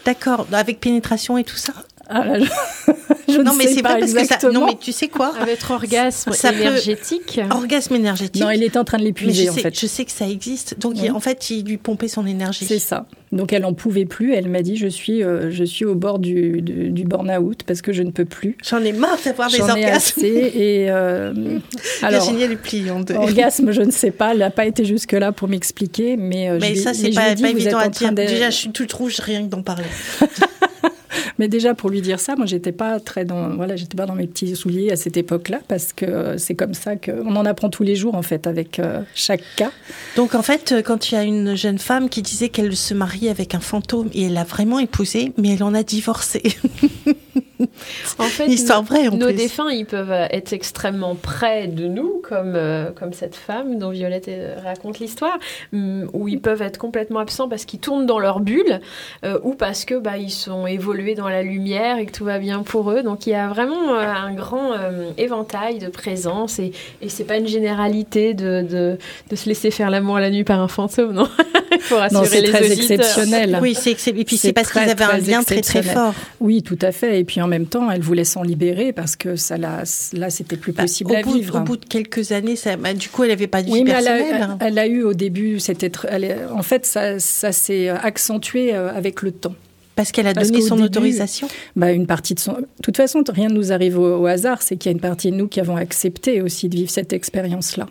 [0.06, 1.74] D'accord, avec pénétration et tout ça?
[2.10, 2.24] Ah
[3.30, 4.38] je, non, mais c'est pas, parce que ça.
[4.52, 5.34] Non, mais tu sais quoi?
[5.40, 7.40] Avec orgasme ça énergétique.
[7.50, 8.42] Orgasme énergétique.
[8.42, 9.78] Non, il était en train de l'épuiser en fait.
[9.80, 10.80] Je sais que ça existe.
[10.80, 12.66] Donc en fait, il lui pompait son énergie.
[12.66, 13.06] C'est ça.
[13.32, 14.34] Donc elle en pouvait plus.
[14.34, 17.92] Elle m'a dit je suis euh, je suis au bord du, du, burn-out parce que
[17.92, 18.58] je ne peux plus.
[18.64, 19.80] J'en ai marre d'avoir des orgasmes.
[19.80, 21.34] Ai assez et euh,
[22.04, 23.16] alors le pli en deux.
[23.16, 24.32] Orgasme, je ne sais pas.
[24.32, 26.50] Elle n'a pas été jusque là pour m'expliquer, mais.
[26.50, 28.12] Euh, mais ça c'est pas, pas évident à dire.
[28.12, 29.86] Déjà, je suis toute rouge rien que d'en parler.
[31.44, 34.16] Mais déjà pour lui dire ça, moi j'étais pas très dans voilà, j'étais pas dans
[34.16, 37.84] mes petits souliers à cette époque-là parce que c'est comme ça qu'on en apprend tous
[37.84, 39.72] les jours en fait avec euh, chaque cas.
[40.16, 43.28] Donc en fait, quand il y a une jeune femme qui disait qu'elle se marie
[43.28, 46.44] avec un fantôme et elle l'a vraiment épousé, mais elle en a divorcé.
[48.20, 52.54] en fait, histoire vraie, en nos défunts, ils peuvent être extrêmement près de nous, comme,
[52.56, 55.38] euh, comme cette femme dont Violette euh, raconte l'histoire,
[55.72, 58.82] mm, ou ils peuvent être complètement absents parce qu'ils tournent dans leur bulle,
[59.44, 62.64] ou parce que bah, ils sont évolués dans la lumière et que tout va bien
[62.64, 63.04] pour eux.
[63.04, 66.72] Donc il y a vraiment euh, un grand euh, éventail de présence et,
[67.02, 68.98] et c'est pas une généralité de, de,
[69.30, 71.28] de se laisser faire l'amour la nuit par un fantôme, non?
[71.90, 73.60] Pour assurer les très exceptionnel.
[73.62, 76.14] Oui, c'est et puis c'est parce qu'ils avaient un lien très très fort.
[76.40, 77.20] Oui, tout à fait.
[77.20, 80.58] Et puis en même temps, elle voulait s'en libérer parce que ça là, là c'était
[80.58, 81.60] plus bah, possible au à bout, vivre.
[81.60, 83.84] Au bout de quelques années, ça, bah, du coup, elle n'avait pas de vie oui,
[83.84, 83.94] mais
[84.60, 85.92] Elle a, eu au début, c'était,
[86.52, 89.56] en fait, ça, ça s'est accentué euh, avec le temps.
[89.96, 92.54] Parce qu'elle a donné son autorisation bah, Une partie de son.
[92.54, 94.62] De toute façon, rien ne nous arrive au, hasard.
[94.62, 97.14] C'est qu'il y a une partie de nous qui avons accepté aussi de vivre cette
[97.14, 97.88] expérience-là.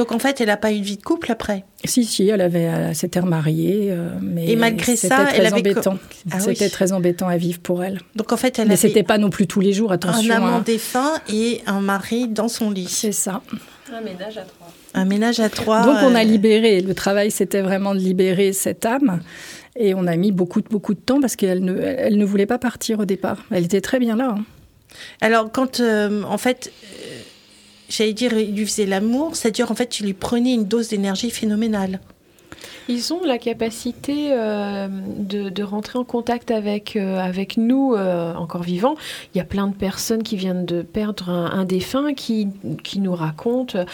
[0.00, 2.40] Donc en fait, elle n'a pas eu de vie de couple après Si, si, elle
[2.40, 5.98] avait, s'était remariée, euh, mais et malgré ça, très elle avait embêtant.
[6.30, 8.00] Ah c'était très embêtant à vivre pour elle.
[8.16, 9.92] Donc en fait, elle mais c'était pas non plus tous les jours.
[9.92, 10.32] Attention.
[10.32, 10.62] Un amant hein.
[10.64, 12.88] défunt et un mari dans son lit.
[12.88, 13.42] C'est ça.
[13.94, 14.72] Un ménage à trois.
[14.94, 15.82] Un ménage à trois.
[15.82, 16.80] Donc on a euh, libéré.
[16.80, 19.20] Le travail, c'était vraiment de libérer cette âme.
[19.76, 22.58] Et on a mis beaucoup, beaucoup de temps parce qu'elle ne, elle ne voulait pas
[22.58, 23.44] partir au départ.
[23.50, 24.36] Elle était très bien là.
[24.38, 24.44] Hein.
[25.20, 26.72] Alors, quand, euh, en fait,
[27.90, 31.30] j'allais dire, il lui faisait l'amour, c'est-à-dire, en fait, tu lui prenais une dose d'énergie
[31.30, 32.00] phénoménale.
[32.88, 38.62] Ils ont la capacité euh, de, rentrer en contact avec, euh, avec nous euh, encore
[38.62, 38.96] vivants.
[39.34, 42.48] Il y a plein de personnes qui viennent de perdre un, défunt qui,
[42.82, 43.84] qui nous racontent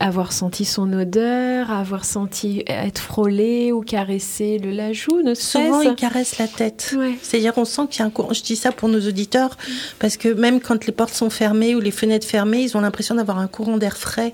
[0.00, 5.20] avoir senti son odeur, avoir senti être frôlé ou caresser le la joue.
[5.34, 6.96] Souvent, ils caressent la tête.
[7.22, 8.32] C'est-à-dire, on sent qu'il y a un courant.
[8.32, 9.56] Je dis ça pour nos auditeurs
[9.98, 13.16] parce que même quand les portes sont fermées ou les fenêtres fermées, ils ont l'impression
[13.16, 14.32] d'avoir un courant d'air frais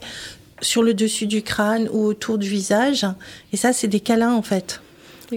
[0.60, 3.06] sur le dessus du crâne ou autour du visage.
[3.52, 4.80] Et ça, c'est des câlins en fait.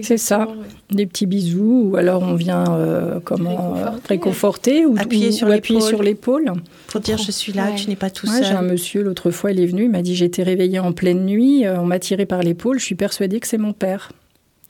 [0.02, 0.48] C'est ça,
[0.90, 3.74] des petits bisous, ou alors on vient euh, comment
[4.08, 6.52] réconforter, ou appuyer sur l'épaule.
[6.88, 8.44] Pour dire je suis là, tu n'es pas tout seul.
[8.44, 11.24] J'ai un monsieur l'autre fois, il est venu, il m'a dit j'étais réveillée en pleine
[11.24, 14.12] nuit, euh, on m'a tiré par l'épaule, je suis persuadée que c'est mon père.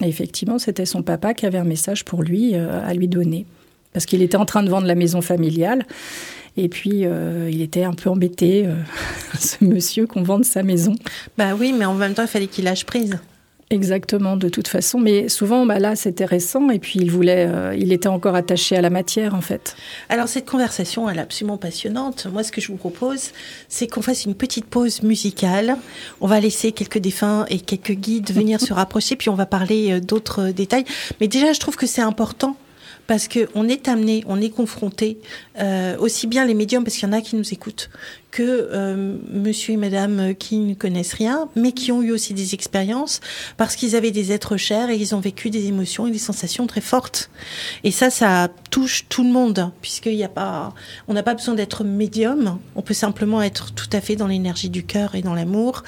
[0.00, 3.44] Et effectivement, c'était son papa qui avait un message pour lui euh, à lui donner,
[3.92, 5.84] parce qu'il était en train de vendre la maison familiale.
[6.58, 8.74] Et puis, euh, il était un peu embêté, euh,
[9.38, 10.96] ce monsieur, qu'on vende sa maison.
[11.38, 13.16] Bah oui, mais en même temps, il fallait qu'il lâche prise.
[13.70, 14.98] Exactement, de toute façon.
[14.98, 18.76] Mais souvent, bah là, c'était récent et puis il voulait, euh, il était encore attaché
[18.76, 19.76] à la matière, en fait.
[20.08, 22.26] Alors, cette conversation, elle est absolument passionnante.
[22.32, 23.30] Moi, ce que je vous propose,
[23.68, 25.76] c'est qu'on fasse une petite pause musicale.
[26.20, 30.00] On va laisser quelques défunts et quelques guides venir se rapprocher, puis on va parler
[30.00, 30.86] d'autres détails.
[31.20, 32.56] Mais déjà, je trouve que c'est important
[33.08, 35.18] parce qu'on est amené, on est confronté,
[35.58, 37.88] euh, aussi bien les médiums, parce qu'il y en a qui nous écoutent,
[38.30, 42.52] que euh, monsieur et madame qui ne connaissent rien, mais qui ont eu aussi des
[42.52, 43.20] expériences,
[43.56, 46.66] parce qu'ils avaient des êtres chers et ils ont vécu des émotions et des sensations
[46.66, 47.30] très fortes.
[47.82, 50.74] Et ça, ça touche tout le monde, puisqu'il n'y a pas,
[51.08, 54.68] on n'a pas besoin d'être médium, on peut simplement être tout à fait dans l'énergie
[54.68, 55.82] du cœur et dans l'amour,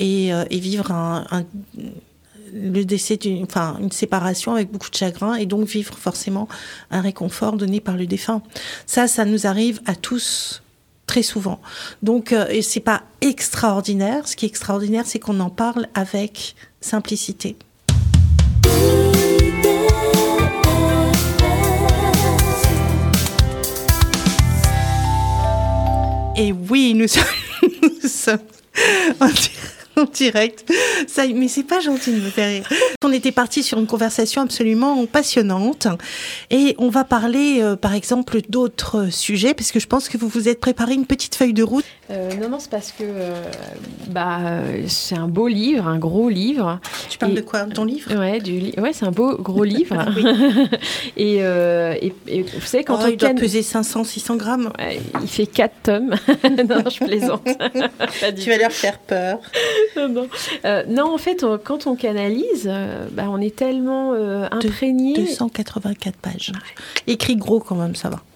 [0.00, 1.44] et, euh, et, vivre un, un
[2.54, 6.48] le décès d'une, enfin, une séparation avec beaucoup de chagrin et donc vivre forcément
[6.90, 8.42] un réconfort donné par le défunt.
[8.86, 10.62] Ça, ça nous arrive à tous
[11.06, 11.60] très souvent.
[12.02, 14.28] Donc, euh, c'est pas extraordinaire.
[14.28, 17.56] Ce qui est extraordinaire, c'est qu'on en parle avec simplicité.
[26.36, 27.22] Et oui, nous sommes,
[28.02, 28.38] nous.
[31.06, 32.68] Ça, mais c'est pas gentil de me faire rire.
[33.04, 35.86] On était parti sur une conversation absolument passionnante
[36.50, 40.28] et on va parler, euh, par exemple, d'autres sujets parce que je pense que vous
[40.28, 41.84] vous êtes préparé une petite feuille de route.
[42.10, 43.42] Euh, non, non, c'est parce que euh,
[44.08, 44.40] bah,
[44.88, 46.80] c'est un beau livre, un gros livre.
[47.08, 47.64] Tu parles de quoi?
[47.64, 48.14] Ton livre?
[48.14, 49.96] Ouais, du ouais, c'est un beau gros livre.
[51.16, 54.72] et, et, et, vous savez, quand oh, on il doit peser 500, 600 grammes.
[55.22, 56.10] il fait 4 tomes.
[56.44, 57.46] non, je plaisante.
[58.42, 59.38] tu vas leur faire peur.
[60.08, 60.28] non.
[60.64, 61.14] Euh, non.
[61.14, 65.14] en fait, quand on canalise, euh, bah, on est tellement euh, imprégné.
[65.14, 66.52] 284 pages.
[67.06, 68.22] Écrit gros quand même, ça va.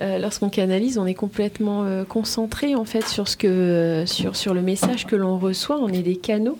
[0.00, 4.62] Euh, lorsqu'on canalise, on est complètement concentré en fait sur ce que sur sur le
[4.62, 5.78] message que l'on reçoit.
[5.78, 6.58] On est des canaux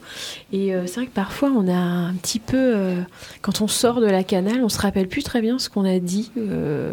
[0.52, 2.94] et c'est vrai que parfois on a un petit peu
[3.40, 5.98] quand on sort de la canale, on se rappelle plus très bien ce qu'on a
[5.98, 6.30] dit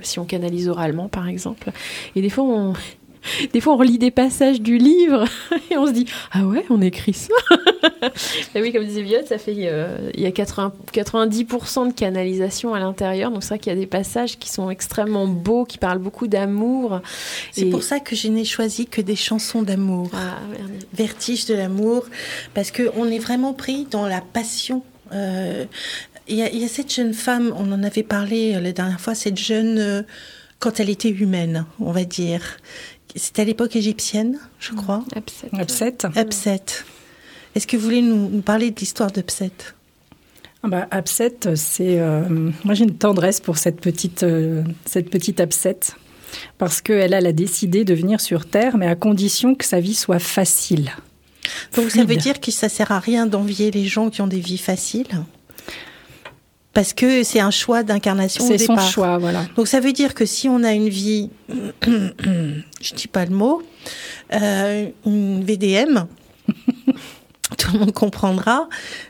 [0.01, 1.71] si on canalise oralement par exemple.
[2.15, 2.73] Et des fois on
[3.53, 5.25] des fois, on relit des passages du livre
[5.71, 7.33] et on se dit Ah ouais, on écrit ça
[8.55, 12.73] et Oui, comme disait Violet, ça fait euh, il y a 80, 90% de canalisation
[12.73, 13.31] à l'intérieur.
[13.31, 16.27] Donc, c'est vrai qu'il y a des passages qui sont extrêmement beaux, qui parlent beaucoup
[16.27, 17.01] d'amour.
[17.51, 20.09] C'est pour ça que je n'ai choisi que des chansons d'amour.
[20.13, 20.39] Ah,
[20.93, 22.05] Vertige de l'amour,
[22.53, 24.83] parce qu'on est vraiment pris dans la passion.
[25.13, 25.65] Euh,
[26.27, 29.15] il y, y, a cette jeune femme, on en avait parlé euh, la dernière fois,
[29.15, 30.05] cette jeune
[30.59, 32.41] quand elle était humaine, on va dire,
[33.15, 35.03] c'était à l'époque égyptienne, je crois.
[35.15, 35.97] Upset.
[36.15, 36.61] Upset.
[37.55, 39.51] Est-ce que vous voulez nous, parler de l'histoire d'Upset?
[40.63, 41.99] Ah bah, Upset, c'est.
[41.99, 45.79] Euh, moi, j'ai une tendresse pour cette petite, euh, cette petite Upset.
[46.59, 49.95] Parce qu'elle elle a décidé de venir sur Terre, mais à condition que sa vie
[49.95, 50.91] soit facile.
[51.75, 54.39] Donc, ça veut dire que ça sert à rien d'envier les gens qui ont des
[54.39, 55.07] vies faciles?
[56.79, 59.45] Parce que c'est un choix d'incarnation C'est son choix, voilà.
[59.57, 61.29] Donc ça veut dire que si on a une vie,
[61.85, 63.61] je dis pas le mot,
[64.31, 66.05] euh, une VDM,
[67.57, 68.69] tout le monde comprendra.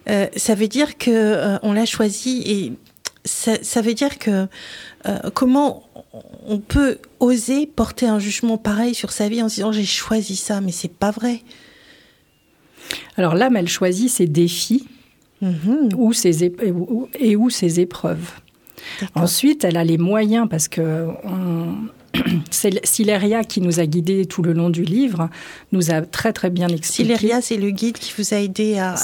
[0.10, 2.73] Euh, ça veut dire que euh, on l'a choisi et
[3.23, 4.47] ça, veut dire que
[5.36, 5.84] comment
[6.47, 10.36] on peut oser porter un jugement pareil sur sa vie en se disant j'ai choisi
[10.36, 11.43] ça, mais c'est pas vrai.
[13.15, 14.88] Alors l'âme, elle choisit ses défis
[15.41, 15.89] Mhm.
[15.95, 16.43] ou ses
[17.19, 18.32] et où ses épreuves.
[19.15, 21.08] Ensuite, elle a les moyens parce que
[22.52, 25.30] c'est Sileria qui nous a guidés tout le long du livre,
[25.71, 27.15] nous a très très bien expliqué.
[27.15, 28.95] Sileria, c'est le guide qui vous a aidé à,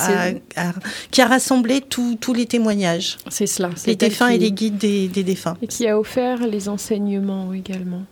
[1.11, 3.17] qui a rassemblé tous les témoignages.
[3.29, 3.69] C'est cela.
[3.85, 5.57] Les défunts et les guides des, défunts.
[5.61, 8.03] Et qui a offert les enseignements également.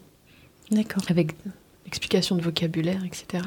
[0.72, 1.04] D'accord.
[1.10, 1.32] Avec
[1.86, 3.44] explication de vocabulaire, etc.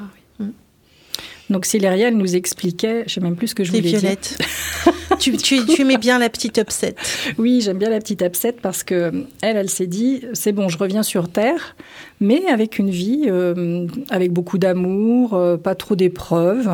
[1.51, 4.39] Donc Céléria, elle nous expliquait, je sais même plus ce que je voulais Violette.
[5.19, 6.95] tu, tu, tu aimais bien la petite upset.
[7.39, 10.77] Oui, j'aime bien la petite upset parce que elle, elle s'est dit, c'est bon, je
[10.79, 11.77] reviens sur Terre,
[12.21, 16.71] mais avec une vie, euh, avec beaucoup d'amour, euh, pas trop d'épreuves.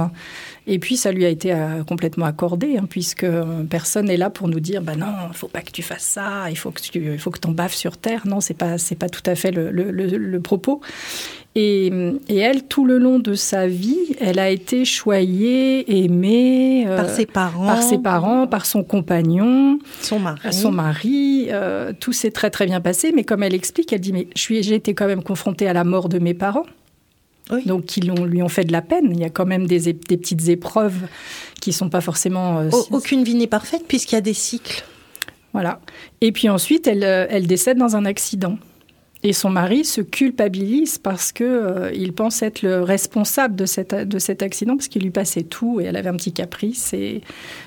[0.66, 3.26] Et puis ça lui a été euh, complètement accordé, hein, puisque
[3.68, 6.50] personne n'est là pour nous dire, bah non, il faut pas que tu fasses ça,
[6.50, 8.22] il faut que tu, il faut que t'en baves sur terre.
[8.26, 10.80] Non, c'est pas, c'est pas tout à fait le, le, le propos.
[11.54, 11.92] Et,
[12.28, 17.26] et, elle, tout le long de sa vie, elle a été choyée, aimée par ses
[17.26, 20.52] parents, par ses parents, par son compagnon, son mari.
[20.52, 21.48] Son mari.
[21.50, 24.40] Euh, tout s'est très très bien passé, mais comme elle explique, elle dit mais je
[24.40, 26.64] suis, j'ai été quand même confrontée à la mort de mes parents.
[27.66, 29.10] Donc, qui lui ont fait de la peine.
[29.12, 31.06] Il y a quand même des, des petites épreuves
[31.60, 32.60] qui sont pas forcément.
[32.60, 34.84] Euh, aucune vie n'est parfaite puisqu'il y a des cycles.
[35.52, 35.80] Voilà.
[36.20, 38.58] Et puis ensuite, elle, euh, elle décède dans un accident.
[39.24, 43.94] Et son mari se culpabilise parce que euh, il pense être le responsable de, cette,
[43.94, 47.20] de cet accident parce qu'il lui passait tout et elle avait un petit caprice et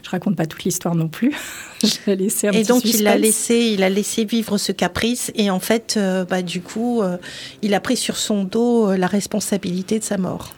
[0.04, 1.34] je raconte pas toute l'histoire non plus.
[2.48, 5.96] un et donc il a laissé il a laissé vivre ce caprice et en fait
[5.98, 7.18] euh, bah, du coup euh,
[7.62, 10.54] il a pris sur son dos la responsabilité de sa mort.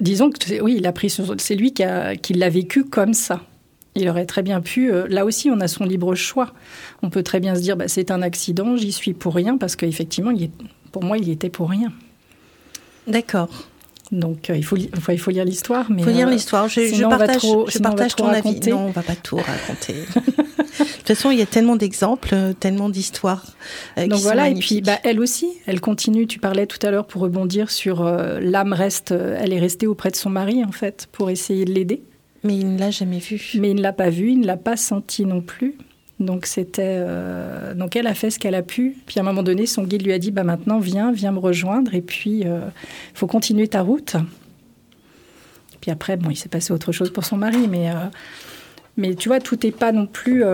[0.00, 3.40] Disons que oui il a pris c'est lui qui l'a vécu comme ça.
[3.96, 4.92] Il aurait très bien pu.
[4.92, 6.52] Euh, là aussi, on a son libre choix.
[7.02, 9.74] On peut très bien se dire, bah, c'est un accident, j'y suis pour rien, parce
[9.74, 10.32] qu'effectivement,
[10.92, 11.92] pour moi, il y était pour rien.
[13.06, 13.48] D'accord.
[14.12, 15.86] Donc euh, il, faut il faut lire l'histoire.
[15.88, 16.68] Il faut lire euh, l'histoire.
[16.68, 18.58] Je, je, partage, je partage ton avis.
[18.68, 19.94] Non, on va pas tout raconter.
[20.14, 23.46] de toute façon, il y a tellement d'exemples, tellement d'histoires.
[23.96, 26.26] Donc voilà, et puis bah, elle aussi, elle continue.
[26.26, 30.16] Tu parlais tout à l'heure pour rebondir sur l'âme reste, elle est restée auprès de
[30.16, 32.02] son mari en fait pour essayer de l'aider.
[32.42, 33.40] Mais il ne l'a jamais vu.
[33.58, 35.76] Mais il ne l'a pas vu, il ne l'a pas senti non plus.
[36.20, 38.96] Donc c'était, euh, donc elle a fait ce qu'elle a pu.
[39.06, 41.38] Puis à un moment donné, son guide lui a dit, bah maintenant viens, viens me
[41.38, 41.94] rejoindre.
[41.94, 42.60] Et puis il euh,
[43.14, 44.16] faut continuer ta route.
[45.80, 47.94] Puis après, bon, il s'est passé autre chose pour son mari, mais euh,
[48.98, 50.44] mais tu vois, tout n'est pas non plus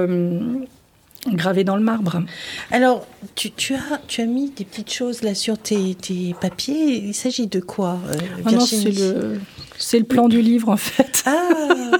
[1.34, 2.22] gravé dans le marbre.
[2.70, 7.04] Alors, tu, tu, as, tu as mis des petites choses là sur tes, tes papiers.
[7.06, 9.38] Il s'agit de quoi, euh, ah c'est le,
[9.98, 11.22] le, plan du livre, en fait.
[11.26, 11.48] Ah,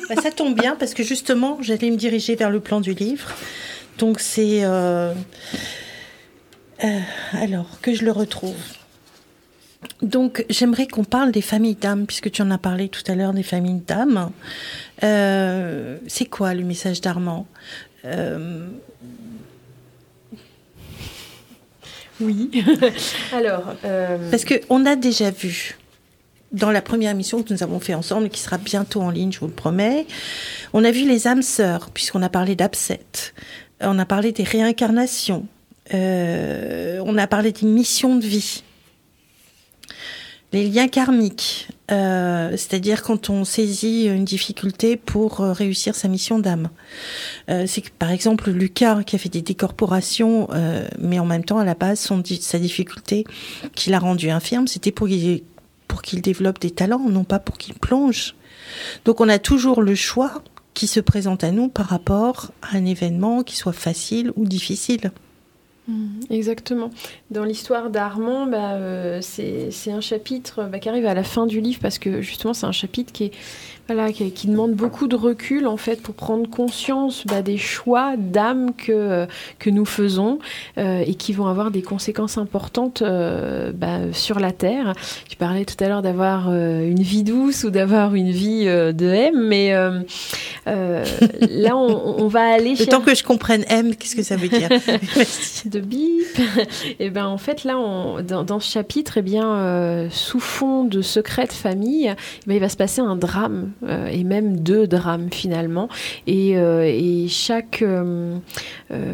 [0.09, 3.29] bah, ça tombe bien, parce que justement, j'allais me diriger vers le plan du livre.
[3.99, 4.65] Donc, c'est...
[4.65, 5.13] Euh,
[6.85, 7.01] euh,
[7.33, 8.55] alors, que je le retrouve.
[10.03, 13.33] donc, j'aimerais qu'on parle des familles d'âmes, puisque tu en as parlé tout à l'heure
[13.33, 14.31] des familles d'âmes.
[15.03, 17.47] Euh, c'est quoi le message d'Armand?
[18.07, 18.69] Euh,
[22.21, 22.51] Oui.
[23.33, 23.75] Alors.
[23.85, 25.77] Euh, Parce qu'on a déjà vu
[26.53, 29.33] dans la première émission que nous avons fait ensemble, et qui sera bientôt en ligne,
[29.33, 30.07] je vous le promets,
[30.73, 32.95] on a vu les âmes sœurs, puisqu'on a parlé d'absent.
[33.81, 35.47] On a parlé des réincarnations.
[35.93, 38.63] on a parlé des missions de vie
[40.53, 46.39] les liens karmiques, euh, c'est-à-dire quand on saisit une difficulté pour euh, réussir sa mission
[46.39, 46.69] d'âme.
[47.51, 50.49] Euh, c'est par exemple Lucas qui a fait des décorporations,
[50.99, 53.25] mais en même temps à la base son, sa difficulté
[53.75, 55.09] qui l'a rendu infirme, c'était pour
[55.89, 58.35] pour qu'il développe des talents, non pas pour qu'il plonge.
[59.05, 60.43] Donc on a toujours le choix
[60.75, 65.13] qui se présente à nous par rapport à un événement qui soit facile ou difficile.
[65.89, 66.91] Mmh, exactement.
[67.31, 71.61] Dans l'histoire d'Armand, bah, euh, c'est un chapitre bah, qui arrive à la fin du
[71.61, 73.33] livre parce que justement c'est un chapitre qui est
[73.87, 78.73] voilà, qui, demande beaucoup de recul en fait pour prendre conscience bah, des choix d'âme
[78.75, 79.27] que,
[79.61, 80.41] que nous faisons
[80.77, 84.93] euh, et qui vont avoir des conséquences importantes euh, bah, sur la Terre.
[85.29, 89.07] Tu parlais tout à l'heure d'avoir euh, une vie douce ou d'avoir une vie de
[89.07, 89.73] M, mais
[90.67, 92.75] là on, on, va aller.
[92.75, 94.69] Le temps que je comprenne M, qu'est-ce que ça veut dire?
[95.67, 96.41] De bip.
[97.01, 100.85] et ben en fait là on, dans, dans, ce chapitre, et eh bien sous fond
[100.85, 104.61] de secret de famille, eh ben, il va se passer un drame euh, et même
[104.61, 105.89] deux drames finalement.
[106.27, 108.39] Et, euh, chaque, euh,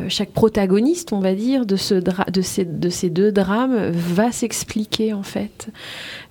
[0.08, 5.12] chaque protagoniste, on va dire, de, ce de, ces, de ces deux drames va s'expliquer
[5.14, 5.68] en fait.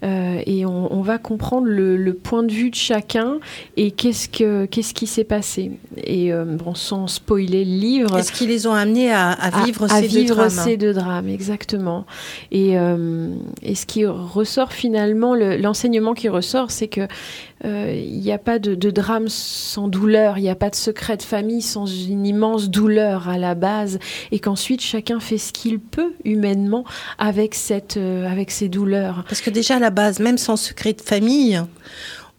[0.03, 3.39] et on, va comprendre le, point de vue de chacun
[3.75, 5.71] et qu'est-ce, que, qu'est-ce qui s'est passé.
[5.97, 8.15] Et bon, sans spoiler le livre.
[8.15, 10.49] Qu'est-ce qui les ont amenés à, vivre, ces, deux drames.
[10.49, 12.05] ces deux drames Exactement.
[12.51, 12.73] Et,
[13.63, 17.07] et ce qui ressort finalement, l'enseignement qui ressort, c'est que
[17.63, 21.23] il n'y a pas de, drame sans douleur, il n'y a pas de secret de
[21.23, 23.99] famille sans une immense douleur à la base,
[24.31, 26.83] et qu'ensuite chacun fait ce qu'il peut humainement
[27.17, 29.23] avec cette, euh, avec ces douleurs.
[29.27, 31.61] Parce que déjà à la base, même sans secret de famille,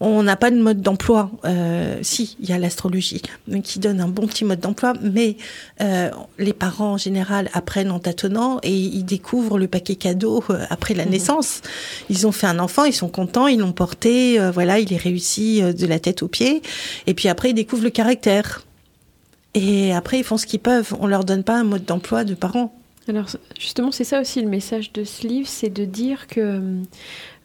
[0.04, 1.30] on n'a pas de mode d'emploi.
[1.44, 3.22] Euh, si, il y a l'astrologie
[3.62, 5.36] qui donne un bon petit mode d'emploi, mais
[5.80, 10.64] euh, les parents en général apprennent en tâtonnant et ils découvrent le paquet cadeau euh,
[10.70, 11.12] après la mhm.
[11.12, 11.60] naissance.
[12.10, 15.62] Ils ont fait un enfant, ils sont contents, ils l'ont porté, voilà, il est réussi
[15.62, 16.62] de la tête aux pieds,
[17.06, 18.64] et puis après ils découvrent le caractère.
[19.54, 20.94] Et après ils font ce qu'ils peuvent.
[20.98, 22.74] On leur donne pas un mode d'emploi de parents.
[23.08, 23.26] Alors
[23.58, 26.60] justement, c'est ça aussi le message de ce livre, c'est de dire que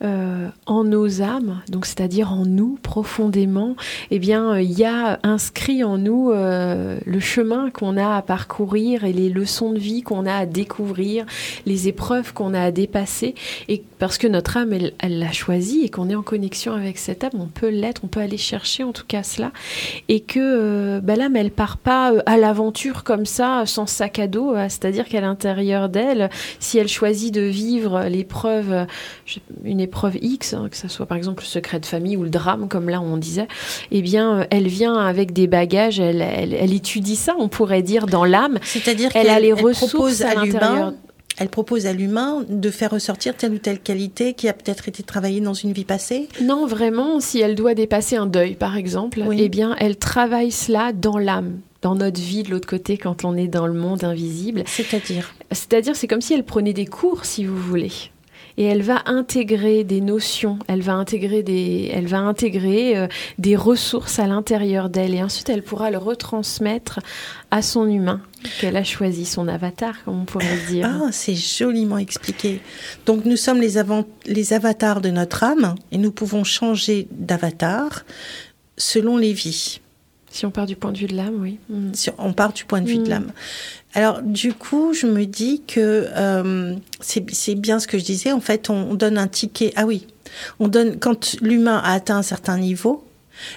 [0.04, 3.76] euh, en nos âmes, donc c'est-à-dire en nous profondément,
[4.12, 8.22] eh bien euh, il y a inscrit en nous euh, le chemin qu'on a à
[8.22, 11.26] parcourir et les leçons de vie qu'on a à découvrir,
[11.66, 13.34] les épreuves qu'on a à dépasser,
[13.70, 17.24] et parce que notre âme elle l'a choisi et qu'on est en connexion avec cette
[17.24, 19.52] âme, on peut l'être, on peut aller chercher en tout cas cela,
[20.10, 24.54] et que bah, l'âme elle part pas à l'aventure comme ça sans sac à dos,
[24.70, 26.30] c'est-à-dire qu'à l'intérieur d'elle,
[26.60, 28.86] si elle choisit de vivre l'épreuve,
[29.64, 29.87] une
[30.22, 32.90] X, hein, que ce soit par exemple le secret de famille ou le drame, comme
[32.90, 33.48] là on disait,
[33.92, 38.06] eh bien, euh, elle vient avec des bagages, elle, elle, étudie ça, on pourrait dire,
[38.06, 38.60] dans l'âme.
[38.64, 40.94] C'est-à-dire qu'elle a les ressources à l'intérieur.
[41.38, 45.04] elle propose à l'humain de faire ressortir telle ou telle qualité qui a peut-être été
[45.04, 46.30] travaillée dans une vie passée?
[46.42, 50.94] Non, vraiment, si elle doit dépasser un deuil, par exemple, eh bien, elle travaille cela
[50.94, 54.64] dans l'âme dans notre vie de l'autre côté quand on est dans le monde invisible.
[54.66, 55.34] C'est-à-dire?
[55.52, 57.92] C'est-à-dire, c'est comme si elle prenait des cours, si vous voulez
[58.58, 63.56] et elle va intégrer des notions, elle va intégrer des, elle va intégrer euh, des
[63.56, 67.00] ressources à l'intérieur d'elle et ensuite elle pourra le retransmettre
[67.52, 68.22] à son humain
[68.60, 70.90] qu'elle a choisi, son avatar, comme on pourrait dire.
[70.90, 72.62] Ah, c'est joliment expliqué.
[73.06, 73.76] Donc nous sommes les,
[74.26, 78.06] les avatars de notre âme et nous pouvons changer d'avatar
[78.78, 79.82] selon les vies.
[80.38, 81.58] Si on part du point de vue de l'âme, oui.
[81.68, 81.96] Mm.
[81.96, 83.10] Si on part du point de vue de mm.
[83.10, 83.32] l'âme.
[83.96, 88.32] Alors, du coup, je me dis que euh, c'est bien ce que je disais.
[88.32, 89.74] En fait, on, donne un ticket.
[89.76, 90.06] Ah oui,
[90.60, 93.04] on donne quand l'humain a atteint un certain niveau,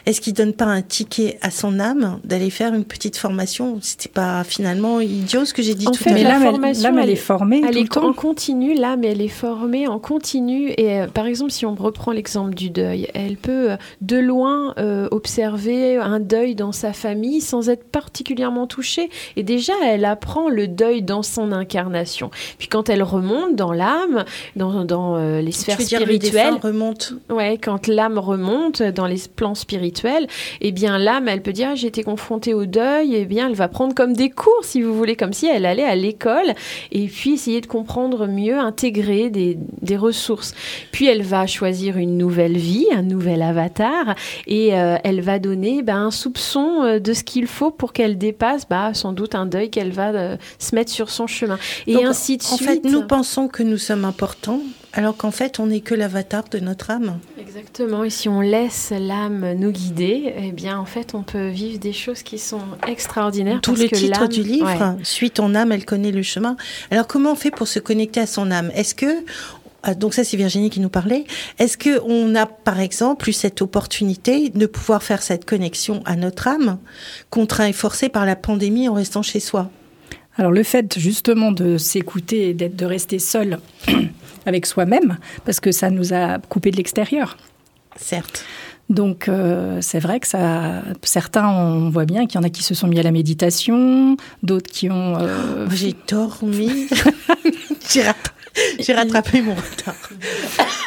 [0.07, 4.09] est-ce qu'il donne pas un ticket à son âme d'aller faire une petite formation C'était
[4.09, 6.53] pas finalement idiot ce que j'ai dit en tout fait, à l'heure?
[6.53, 7.63] L'âme, elle, est formée.
[7.67, 8.75] Elle est en continu.
[8.75, 10.73] L'âme, elle est formée en continu.
[10.77, 14.75] Et euh, par exemple, si on reprend l'exemple du deuil, elle peut euh, de loin
[14.79, 19.11] euh, observer un deuil dans sa famille sans être particulièrement touchée.
[19.37, 22.31] Et déjà, elle apprend le deuil dans son incarnation.
[22.59, 24.25] Puis quand elle remonte dans l'âme,
[24.57, 27.15] dans, dans les sphères spirituelles, remonte.
[27.29, 30.27] Ouais, quand l'âme remonte dans les plans spirituels spirituel,
[30.61, 33.69] eh bien l'âme, elle peut dire j'ai été confrontée au deuil, eh bien elle va
[33.69, 36.55] prendre comme des cours, si vous voulez, comme si elle allait à l'école
[36.91, 40.55] et puis essayer de comprendre mieux, intégrer des, des ressources.
[40.91, 44.17] Puis elle va choisir une nouvelle vie, un nouvel avatar,
[44.49, 48.19] et euh, elle va donner bah, un soupçon euh, de ce qu'il faut pour qu'elle
[48.19, 51.59] dépasse bah, sans doute un deuil qu'elle va euh, se mettre sur son chemin.
[51.87, 52.61] Et ainsi de suite.
[52.61, 54.61] En fait, nous pensons que nous sommes importants,
[54.93, 57.19] alors qu'en fait, on n'est que l'avatar de notre âme.
[57.39, 58.03] Exactement.
[58.05, 61.93] Et si on laisse l'âme nous guider, eh bien, en fait, on peut vivre des
[61.93, 63.61] choses qui sont extraordinaires.
[63.61, 66.57] Tout le titre du livre, Suis ton âme, elle connaît le chemin.
[66.91, 68.71] Alors, comment on fait pour se connecter à son âme?
[68.75, 69.25] Est-ce que
[69.83, 71.25] ah, donc ça c'est Virginie qui nous parlait.
[71.59, 76.17] Est-ce que on a par exemple eu cette opportunité de pouvoir faire cette connexion à
[76.17, 76.79] notre âme,
[77.31, 79.71] contraint et forcé par la pandémie en restant chez soi?
[80.41, 83.59] Alors le fait justement de s'écouter et d'être de rester seul
[84.47, 87.37] avec soi-même, parce que ça nous a coupé de l'extérieur.
[87.97, 88.47] Certes.
[88.89, 92.63] Donc euh, c'est vrai que ça, certains on voit bien qu'il y en a qui
[92.63, 95.19] se sont mis à la méditation, d'autres qui ont.
[95.19, 96.89] Euh, J'ai dormi.
[97.91, 99.95] J'ai rattrapé mon retard.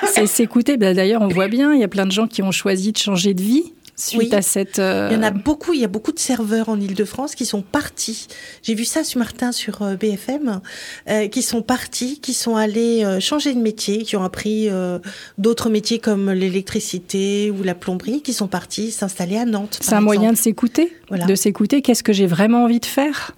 [0.07, 0.77] C'est s'écouter.
[0.77, 2.97] Bah, d'ailleurs, on voit bien, il y a plein de gens qui ont choisi de
[2.97, 4.79] changer de vie suite à cette.
[4.79, 5.73] Euh, il y en a beaucoup.
[5.73, 8.27] Il y a beaucoup de serveurs en Ile-de-France qui sont partis.
[8.61, 10.61] J'ai vu ça ce matin sur euh, BFM,
[11.09, 14.69] euh, qui sont partis, qui sont allés changer de métier, qui ont appris
[15.37, 19.79] d'autres métiers comme l'électricité ou la plomberie, qui sont partis s'installer à Nantes.
[19.81, 21.81] C'est un moyen de s'écouter, de s'écouter.
[21.81, 23.31] Qu'est-ce que j'ai vraiment envie de faire?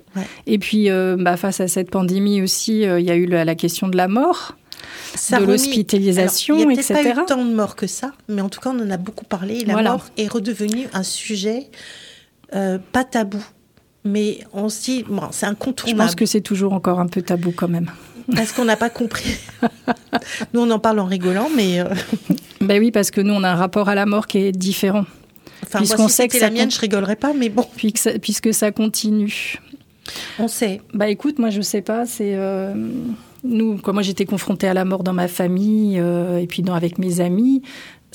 [0.48, 3.98] Et puis, bah, face à cette pandémie aussi, il y a eu la question de
[3.98, 4.56] la mort
[5.32, 6.86] de l'hospitalisation, etc.
[6.90, 8.80] Il n'y a pas eu tant de morts que ça, mais en tout cas, on
[8.80, 9.64] en a beaucoup parlé.
[9.66, 11.70] La mort est redevenue un sujet
[12.54, 13.44] euh, pas tabou.
[14.04, 16.00] Mais on se dit, bon, c'est incontournable.
[16.00, 17.90] Je pense que c'est toujours encore un peu tabou quand même.
[18.36, 19.38] Parce qu'on n'a pas compris.
[20.54, 21.80] nous, on en parle en rigolant, mais.
[21.80, 21.86] Euh,
[22.62, 25.06] ben oui, parce que nous, on a un rapport à la mort qui est différent.
[25.64, 27.66] Enfin, puisqu'on moi, si sait que la mienne, je rigolerais pas, mais bon.
[27.76, 29.60] Puisque ça, puisque ça continue.
[30.38, 30.82] On sait.
[30.94, 32.74] Bah écoute, moi je sais pas, c'est euh,
[33.46, 36.74] nous, quand moi j'étais confrontée à la mort dans ma famille euh, et puis dans,
[36.74, 37.62] avec mes amis,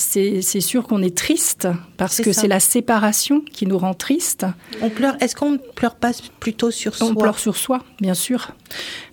[0.00, 4.46] c'est sûr qu'on est triste parce que c'est la séparation qui nous rend triste.
[4.80, 5.14] On pleure.
[5.20, 7.08] Est-ce qu'on pleure pas plutôt sur soi?
[7.08, 8.52] On pleure sur soi, bien sûr.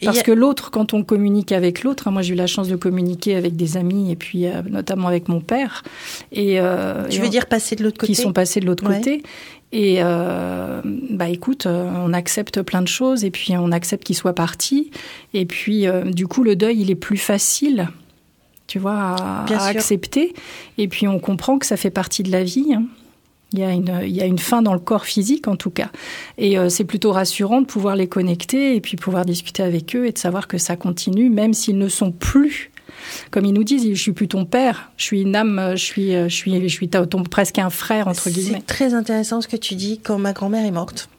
[0.03, 2.75] Parce que l'autre, quand on communique avec l'autre, hein, moi j'ai eu la chance de
[2.75, 5.83] communiquer avec des amis et puis euh, notamment avec mon père.
[6.31, 8.13] Et euh, tu veux dire passer de l'autre côté?
[8.13, 9.23] Qui sont passés de l'autre côté.
[9.73, 14.33] Et euh, bah écoute, on accepte plein de choses et puis on accepte qu'il soit
[14.33, 14.91] parti.
[15.33, 17.89] Et puis du coup, le deuil, il est plus facile,
[18.67, 20.33] tu vois, à, accepter.
[20.77, 22.73] Et puis on comprend que ça fait partie de la vie.
[22.73, 22.83] Hein.
[23.53, 25.69] Il y, a une, il y a une fin dans le corps physique en tout
[25.69, 25.89] cas.
[26.37, 30.11] Et c'est plutôt rassurant de pouvoir les connecter et puis pouvoir discuter avec eux et
[30.11, 32.71] de savoir que ça continue, même s'ils ne sont plus
[33.31, 36.11] comme ils nous disent, je suis plus ton père, je suis une âme, je suis,
[36.11, 38.59] je suis, je suis ton, presque un frère entre guillemets.
[38.59, 39.99] C'est très intéressant ce que tu dis.
[39.99, 41.09] Quand ma grand-mère est morte,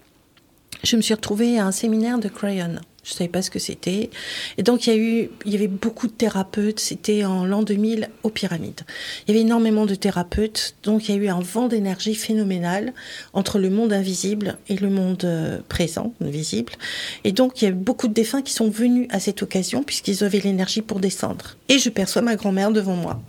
[0.85, 2.81] je me suis retrouvée à un séminaire de Crayon.
[3.09, 4.11] Je savais pas ce que c'était.
[4.59, 6.79] Et donc, il y a eu, il y avait beaucoup de thérapeutes.
[6.79, 8.83] C'était en l'an 2000 aux pyramides.
[9.27, 10.77] Il y avait énormément de thérapeutes.
[10.83, 12.93] Donc, il y a eu un vent d'énergie phénoménal
[13.33, 16.75] entre le monde invisible et le monde euh, présent, visible.
[17.25, 19.83] Et donc, il y a eu beaucoup de défunts qui sont venus à cette occasion
[19.83, 21.57] puisqu'ils avaient l'énergie pour descendre.
[21.71, 23.23] Et je perçois ma grand-mère devant moi.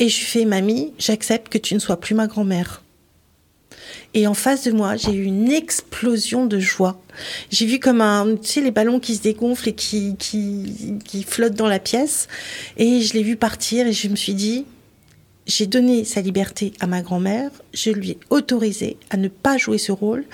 [0.00, 2.82] Et je fais, mamie, j'accepte que tu ne sois plus ma grand-mère.
[4.14, 7.00] Et en face de moi, j'ai eu une explosion de joie.
[7.50, 11.54] J'ai vu comme un, tu sais, les ballons qui se dégonflent et qui, qui, flottent
[11.54, 12.28] dans la pièce.
[12.76, 14.64] Et je l'ai vu partir et je me suis dit,
[15.48, 19.78] j'ai donné sa liberté à ma grand-mère, je lui ai autorisé à ne pas jouer
[19.78, 20.26] ce rôle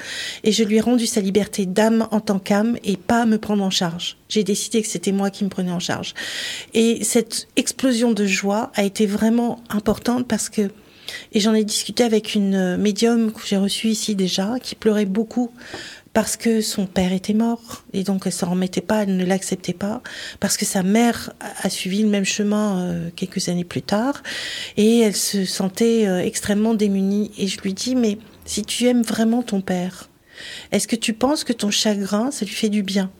[0.42, 3.38] et je lui ai rendu sa liberté d'âme en tant qu'âme et pas à me
[3.38, 4.16] prendre en charge.
[4.28, 6.14] J'ai décidé que c'était moi qui me prenais en charge.
[6.74, 10.70] Et cette explosion de joie a été vraiment importante parce que
[11.32, 15.06] et j'en ai discuté avec une euh, médium que j'ai reçue ici déjà, qui pleurait
[15.06, 15.50] beaucoup
[16.12, 17.84] parce que son père était mort.
[17.92, 20.00] Et donc elle s'en remettait pas, elle ne l'acceptait pas,
[20.40, 24.22] parce que sa mère a suivi le même chemin euh, quelques années plus tard.
[24.76, 27.32] Et elle se sentait euh, extrêmement démunie.
[27.36, 30.08] Et je lui dis mais si tu aimes vraiment ton père,
[30.72, 33.10] est-ce que tu penses que ton chagrin ça lui fait du bien?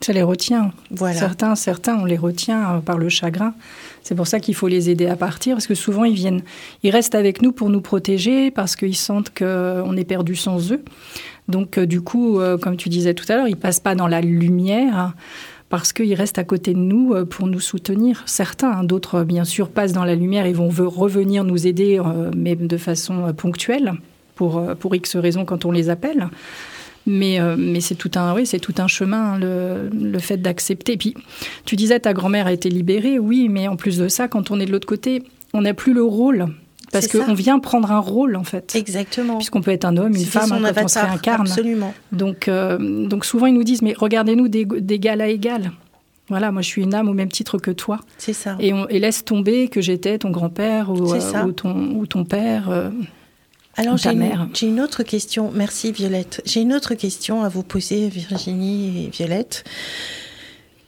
[0.00, 0.72] Ça les retient.
[0.90, 1.18] Voilà.
[1.18, 3.54] Certains, certains, on les retient par le chagrin.
[4.02, 6.42] C'est pour ça qu'il faut les aider à partir, parce que souvent ils viennent,
[6.82, 10.82] ils restent avec nous pour nous protéger, parce qu'ils sentent qu'on est perdu sans eux.
[11.50, 14.06] Donc euh, du coup, euh, comme tu disais tout à l'heure, ils passent pas dans
[14.06, 15.14] la lumière
[15.68, 18.22] parce qu'ils restent à côté de nous euh, pour nous soutenir.
[18.26, 22.00] Certains, hein, d'autres bien sûr passent dans la lumière et vont revenir nous aider,
[22.36, 23.94] mais de façon ponctuelle
[24.34, 26.28] pour pour X raisons quand on les appelle.
[27.06, 30.96] Mais, euh, mais c'est tout un, oui, c'est tout un chemin, le, le fait d'accepter.
[30.96, 31.14] Puis,
[31.64, 34.60] tu disais, ta grand-mère a été libérée, oui, mais en plus de ça, quand on
[34.60, 35.22] est de l'autre côté,
[35.52, 36.46] on n'a plus le rôle
[36.92, 38.74] Parce qu'on vient prendre un rôle, en fait.
[38.76, 39.38] Exactement.
[39.38, 41.46] Puisqu'on peut être un homme, une femme, hein, quand on se réincarne.
[41.48, 41.94] Absolument.
[42.12, 45.72] Donc, euh, donc souvent, ils nous disent, mais regardez-nous d'égal à égal.
[46.28, 47.98] Voilà, moi je suis une âme au même titre que toi.
[48.16, 48.56] C'est ça.
[48.60, 52.24] Et, on, et, laisse tomber que j'étais ton grand-père ou, euh, ou, ton, ou ton
[52.24, 52.70] père.
[53.80, 55.50] Euh, Alors j'ai une, une, autre question.
[55.54, 56.42] Merci Violette.
[56.44, 59.64] J'ai une autre question à vous poser, Virginie et Violette.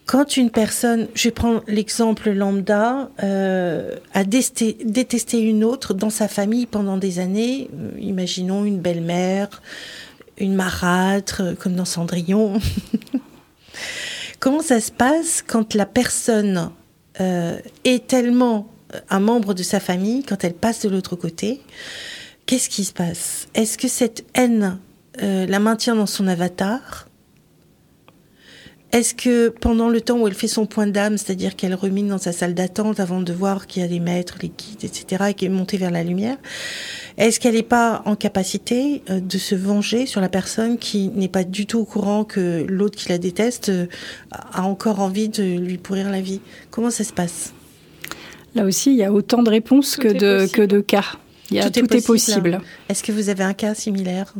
[0.04, 6.66] Quand une personne, je prends l'exemple lambda, euh, a détesté, une autre dans sa famille
[6.66, 9.62] pendant des années, euh, imaginons une belle-mère,
[10.38, 12.60] une marâtre, comme dans Cendrillon.
[14.40, 16.72] Comment ça se passe quand la personne
[17.20, 18.68] euh, est tellement
[19.08, 21.60] un membre de sa famille, quand elle passe de l'autre côté
[22.52, 23.48] Qu'est-ce qui se passe?
[23.54, 24.78] Est-ce que cette haine
[25.18, 27.08] la maintient dans son avatar?
[28.92, 32.18] Est-ce que pendant le temps où elle fait son point d'âme, c'est-à-dire qu'elle rumine dans
[32.18, 35.32] sa salle d'attente avant de voir qu'il y a les maîtres, les guides, etc., et
[35.32, 36.36] qu'elle est montée vers la lumière,
[37.16, 41.28] est-ce qu'elle n'est pas en capacité euh, de se venger sur la personne qui n'est
[41.28, 43.86] pas du tout au courant que l'autre qui la déteste euh,
[44.30, 46.42] a encore envie de lui pourrir la vie?
[46.70, 47.54] Comment ça se passe?
[48.54, 51.16] Là aussi, il y a autant de réponses que de, que de cas.
[51.52, 51.98] Il y a, tout, est possible.
[51.98, 52.60] Est possible.
[52.88, 54.34] Est-ce que vous avez un cas similaire?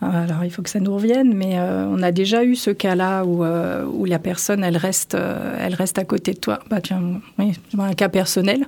[0.00, 3.24] Alors il faut que ça nous revienne, mais euh, on a déjà eu ce cas-là
[3.24, 6.60] où, euh, où la personne elle reste, euh, elle reste à côté de toi.
[6.70, 8.66] Bah tiens, oui, un cas personnel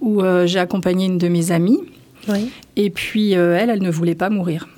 [0.00, 1.80] où j'ai accompagné une de mes amies.
[2.28, 2.50] Oui.
[2.76, 4.68] Et puis elle, elle ne voulait pas mourir.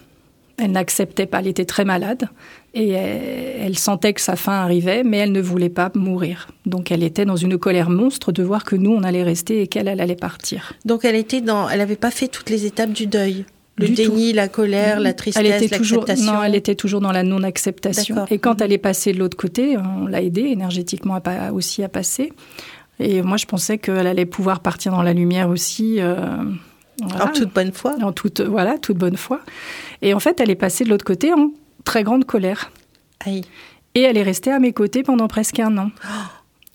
[0.60, 1.40] Elle n'acceptait pas.
[1.40, 2.28] Elle était très malade
[2.74, 6.48] et elle, sentait que sa fin arrivait, mais elle ne voulait pas mourir.
[6.66, 9.66] Donc elle était dans une colère monstre de voir que nous on allait rester et
[9.66, 10.72] qu'elle elle allait partir.
[10.84, 13.44] Donc elle était dans, elle n'avait pas fait toutes les étapes du deuil.
[13.78, 16.32] Le déni, la colère, la tristesse, l'acceptation.
[16.32, 18.26] Non, elle était toujours dans la non-acceptation.
[18.30, 21.18] Et quand elle est passée de l'autre côté, on l'a aidée énergétiquement
[21.52, 22.32] aussi à passer.
[22.98, 25.96] Et moi, je pensais qu'elle allait pouvoir partir dans la lumière aussi.
[26.00, 26.16] Euh,
[27.02, 27.94] en toute bonne foi.
[28.02, 29.40] En toute, voilà, toute bonne foi.
[30.02, 31.50] Et en fait, elle est passée de l'autre côté en
[31.84, 32.70] très grande colère.
[33.24, 33.44] Aïe.
[33.94, 35.90] Et elle est restée à mes côtés pendant presque un an,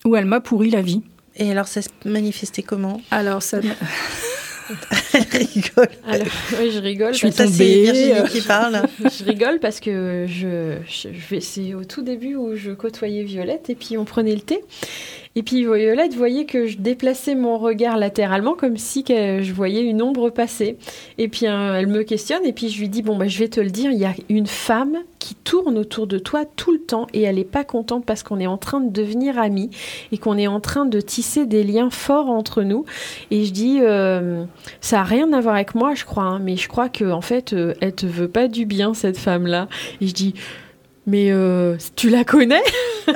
[0.04, 1.02] où elle m'a pourri la vie.
[1.36, 3.00] Et alors, ça se manifestait comment?
[3.10, 3.58] Alors, ça.
[5.16, 5.88] Elle rigole.
[6.60, 7.12] oui, je rigole.
[7.12, 7.50] Je suis tombée.
[7.50, 8.82] C'est Virginie qui parle.
[9.00, 13.74] je rigole parce que je, je, c'est au tout début où je côtoyais Violette et
[13.74, 14.60] puis on prenait le thé.
[15.36, 20.00] Et puis Violette voyait que je déplaçais mon regard latéralement comme si je voyais une
[20.00, 20.78] ombre passer.
[21.18, 23.48] Et puis hein, elle me questionne et puis je lui dis bon bah je vais
[23.48, 26.78] te le dire, il y a une femme qui tourne autour de toi tout le
[26.78, 29.70] temps et elle n'est pas contente parce qu'on est en train de devenir amis
[30.12, 32.84] et qu'on est en train de tisser des liens forts entre nous.
[33.30, 34.44] Et je dis euh,
[34.80, 37.52] ça rien à voir avec moi je crois, hein, mais je crois que en fait
[37.52, 39.68] euh, elle te veut pas du bien cette femme là.
[40.00, 40.34] Et je dis
[41.06, 42.62] mais euh, tu la connais?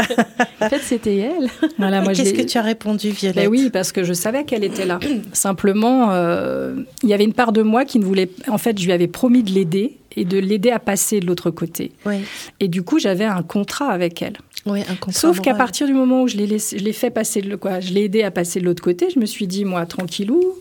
[0.63, 1.49] En fait, c'était elle.
[1.79, 3.37] Voilà, Qu'est-ce que tu as répondu, Violette?
[3.37, 5.01] Ben Oui, parce que je savais qu'elle était là.
[5.33, 8.31] Simplement, euh, il y avait une part de moi qui ne voulait.
[8.47, 11.51] En fait, je lui avais promis de l'aider et de l'aider à passer de l'autre
[11.51, 11.93] côté.
[12.05, 12.17] Oui.
[12.61, 14.37] Et du coup, j'avais un contrat avec elle.
[14.67, 15.19] Oui, un contrat.
[15.19, 18.23] Sauf qu'à partir du moment où je l'ai fait passer, le, quoi, je l'ai aidé
[18.23, 20.55] à passer de l'autre côté, je me suis dit, moi, tranquillou,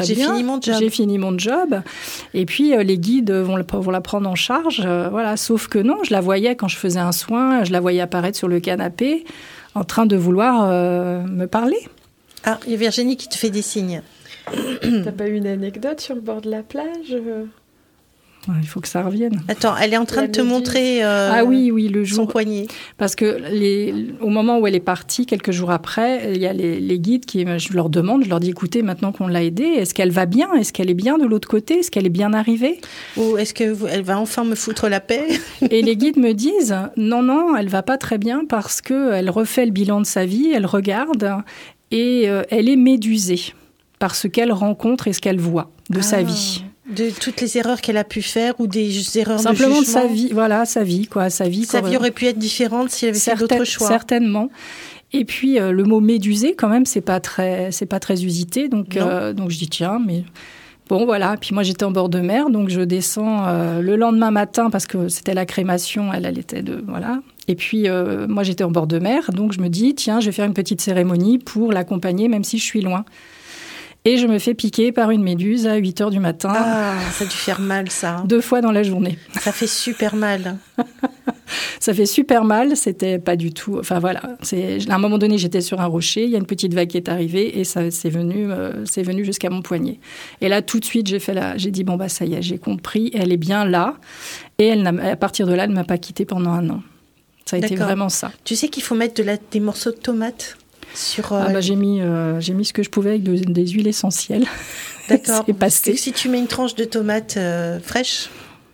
[0.00, 0.76] j'ai fini mon job.
[0.78, 1.82] J'ai fini mon job.
[2.34, 4.82] Et puis euh, les guides vont, vont, la prendre en charge.
[4.84, 5.36] Euh, voilà.
[5.36, 8.36] Sauf que non, je la voyais quand je faisais un soin, je la voyais apparaître
[8.36, 9.24] sur le canapé
[9.74, 11.78] en train de vouloir euh, me parler.
[12.44, 14.02] Ah, il y a Virginie qui te fait des signes.
[14.82, 17.16] T'as pas eu une anecdote sur le bord de la plage
[18.60, 19.42] il faut que ça revienne.
[19.48, 22.26] Attends, elle est en train de te montrer euh, ah oui, oui, le jour, son
[22.26, 22.66] poignet.
[22.96, 26.52] Parce que les, au moment où elle est partie, quelques jours après, il y a
[26.52, 29.92] les, guides qui, je leur demande, je leur dis, écoutez, maintenant qu'on l'a aidée, est-ce
[29.94, 30.54] qu'elle va bien?
[30.54, 31.80] Est-ce qu'elle est bien de l'autre côté?
[31.80, 32.80] Est-ce qu'elle est bien arrivée?
[33.16, 35.26] Ou est-ce qu'elle va enfin me foutre la paix?
[35.70, 39.30] Et les guides me disent, non, non, elle va pas très bien parce que elle
[39.30, 41.42] refait le bilan de sa vie, elle regarde
[41.90, 43.54] et euh, elle est médusée
[43.98, 46.22] par ce qu'elle rencontre et ce qu'elle voit de sa ah.
[46.22, 46.64] vie.
[46.88, 50.30] De toutes les erreurs qu'elle a pu faire ou des erreurs Simplement de, sa vie,
[50.32, 51.64] voilà, sa vie, quoi, sa vie.
[51.64, 53.88] Sa vie aurait pu être différente s'il avait fait d'autres choix.
[53.88, 54.48] Certainement.
[55.12, 58.68] Et puis euh, le mot médusé, quand même, c'est pas très, c'est pas très usité.
[58.68, 60.24] Donc, euh, donc je dis tiens, mais
[60.88, 61.36] bon voilà.
[61.40, 64.86] Puis moi j'étais en bord de mer, donc je descends euh, le lendemain matin parce
[64.86, 66.12] que c'était la crémation.
[66.12, 67.20] Elle, elle était de voilà.
[67.48, 67.86] Et puis
[68.28, 70.54] moi j'étais en bord de mer, donc je me dis tiens, je vais faire une
[70.54, 73.06] petite cérémonie pour l'accompagner, même si je suis loin.
[74.08, 76.50] Et je me fais piquer par une méduse à 8 heures du matin.
[76.56, 78.22] Ah, ça a dû faire mal, ça.
[78.24, 79.18] Deux fois dans la journée.
[79.38, 80.56] Ça fait super mal.
[81.78, 82.74] ça fait super mal.
[82.74, 83.76] C'était pas du tout.
[83.78, 84.22] Enfin voilà.
[84.50, 86.24] À un moment donné, j'étais sur un rocher.
[86.24, 89.02] Il y a une petite vague qui est arrivée et ça c'est venu, euh, c'est
[89.02, 90.00] venu jusqu'à mon poignet.
[90.40, 92.40] Et là, tout de suite, j'ai fait la, j'ai dit bon bah ça y est,
[92.40, 93.10] j'ai compris.
[93.12, 93.96] Elle est bien là.
[94.56, 96.82] Et elle à partir de là, elle ne m'a pas quittée pendant un an.
[97.44, 98.32] Ça a été vraiment ça.
[98.44, 100.56] Tu sais qu'il faut mettre de la, des morceaux de tomates?
[101.30, 104.46] Ah bah, j'ai mis, euh, j'ai mis ce que je pouvais avec des huiles essentielles.
[105.08, 105.44] D'accord.
[105.68, 108.28] Si tu mets une tranche de tomate euh, fraîche,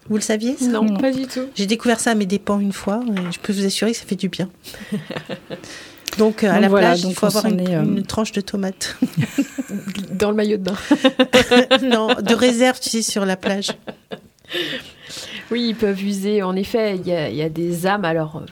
[0.08, 1.46] vous le saviez non, pas du tout.
[1.54, 3.02] J'ai découvert ça à mes dépens une fois.
[3.08, 4.48] Et je peux vous assurer que ça fait du bien.
[6.18, 8.96] Donc, à la plage, il faut avoir une, une, tranche de tomate.
[10.12, 10.76] Dans le maillot de bain.
[11.82, 13.72] non, de réserve, tu sais, sur la plage.
[15.50, 16.42] Oui, ils peuvent user.
[16.42, 18.04] En effet, il y a, des âmes.
[18.04, 18.42] Alors,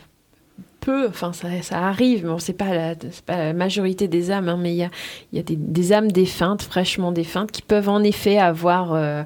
[0.83, 4.49] peu, enfin ça, ça arrive, mais on sait pas la, pas la majorité des âmes,
[4.49, 4.91] hein, mais il y a,
[5.33, 9.22] y a des, des, âmes défuntes, fraîchement défuntes, qui peuvent en effet avoir, euh,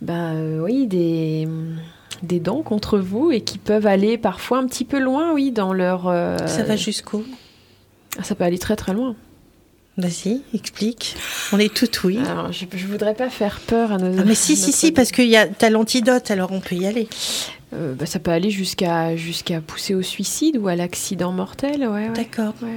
[0.00, 1.46] ben, euh, oui, des
[2.22, 5.72] des dons contre vous et qui peuvent aller parfois un petit peu loin, oui, dans
[5.72, 6.08] leur.
[6.08, 7.24] Euh, ça va jusqu'où?
[8.22, 9.14] Ça peut aller très très loin.
[10.00, 11.16] Vas-y, explique.
[11.52, 12.18] On est tout oui.
[12.18, 14.18] Alors, je, je voudrais pas faire peur à nos.
[14.18, 16.86] Ah, mais si, si, si, parce que y a, as l'antidote, alors on peut y
[16.86, 17.08] aller.
[17.74, 21.80] Euh, bah, ça peut aller jusqu'à jusqu'à pousser au suicide ou à l'accident mortel.
[21.80, 22.12] Ouais, ouais.
[22.14, 22.54] D'accord.
[22.62, 22.68] Ouais,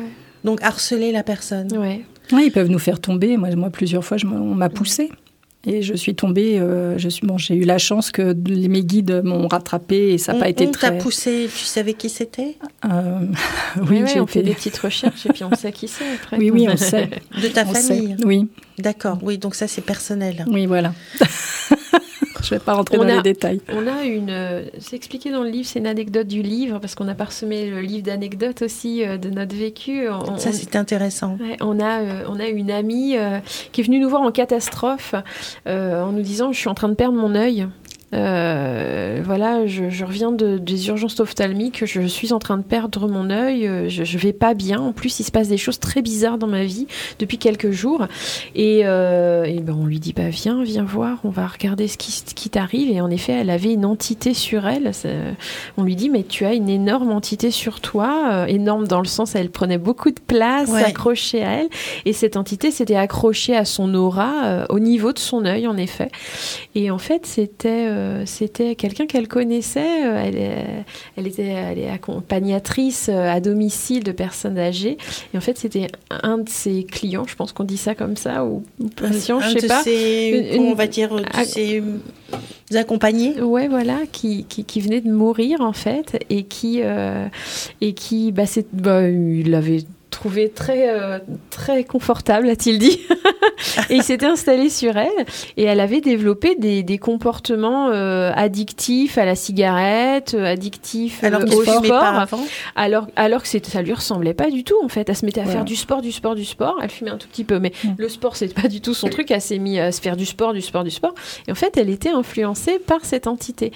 [0.43, 1.75] Donc harceler la personne.
[1.77, 2.03] Ouais.
[2.31, 3.37] ils peuvent nous faire tomber.
[3.37, 5.09] Moi, moi plusieurs fois, je on m'a poussé.
[5.65, 9.21] Et je suis tombée, euh, je suis, bon, j'ai eu la chance que mes guides
[9.23, 10.87] m'ont rattrapée et ça n'a pas été très...
[10.87, 12.57] On t'a poussé, tu savais qui c'était?
[12.83, 13.19] Euh,
[13.89, 16.37] Oui, oui on fait des petites recherches et puis on sait qui c'est après.
[16.37, 17.09] Oui, oui, on sait.
[17.41, 18.17] De ta famille?
[18.25, 18.49] Oui.
[18.77, 20.43] D'accord, oui, donc ça c'est personnel.
[20.49, 20.93] Oui, voilà.
[22.43, 23.61] Je ne vais pas rentrer dans les détails.
[23.69, 24.29] On a une.
[24.29, 27.69] Euh, c'est expliqué dans le livre, c'est une anecdote du livre, parce qu'on a parsemé
[27.69, 30.07] le livre d'anecdotes aussi euh, de notre vécu.
[30.37, 31.37] Ça, c'est intéressant.
[31.61, 33.15] on, a, euh, on a une amie
[33.71, 35.15] qui est venue nous voir en catastrophe
[35.65, 37.67] en nous disant Je suis en train de perdre mon œil.
[38.13, 43.29] Euh, voilà, je, reviens de, des urgences ophtalmiques, je suis en train de perdre mon
[43.29, 44.79] œil, euh, je, je vais pas bien.
[44.79, 46.87] En plus, il se passe des choses très bizarres dans ma vie
[47.19, 48.05] depuis quelques jours.
[48.55, 51.97] Et, euh, et ben, on lui dit, bah, viens, viens voir, on va regarder ce
[51.97, 52.91] qui, ce qui t'arrive.
[52.91, 54.91] Et en effet, elle avait une entité sur elle.
[55.77, 59.07] on lui dit, mais tu as une énorme entité sur toi, euh, énorme dans le
[59.07, 61.69] sens, elle prenait beaucoup de place, accrochée à elle.
[62.05, 66.09] Et cette entité s'était accrochée à son aura au niveau de son œil, en effet.
[66.75, 70.05] Et en fait, c'était euh, c'était quelqu'un qu'elle connaissait.
[70.05, 70.85] Euh, elle,
[71.15, 74.97] elle, était elle est accompagnatrice euh, à domicile de personnes âgées.
[75.33, 78.45] Et en fait, c'était un de ses clients, je pense qu'on dit ça comme ça,
[78.45, 78.63] ou
[78.95, 79.83] patient, je sais pas.
[80.59, 81.83] on va dire, de ses
[82.75, 83.41] accompagnés.
[83.41, 86.81] Ouais, voilà, qui, qui, venait de mourir en fait et qui
[87.81, 88.43] et qui, bah,
[88.73, 92.99] bah, il l'avait trouvé très, euh, très confortable, a-t-il dit.
[93.89, 95.25] et il s'était installé sur elle
[95.57, 101.41] et elle avait développé des, des comportements euh, addictifs à la cigarette, euh, addictifs alors
[101.43, 102.25] au sport.
[102.75, 105.09] Alors, alors que ça lui ressemblait pas du tout en fait.
[105.09, 106.79] Elle se mettait à faire du sport, du sport, du sport.
[106.81, 109.31] Elle fumait un tout petit peu, mais le sport c'était pas du tout son truc.
[109.31, 111.13] Elle s'est mis à se faire du sport, du sport, du sport.
[111.47, 113.71] Et en fait, elle était influencée par cette entité.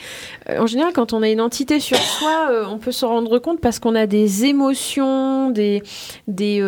[0.49, 3.79] en général, quand on a une entité sur soi, on peut s'en rendre compte parce
[3.79, 5.83] qu'on a des émotions, des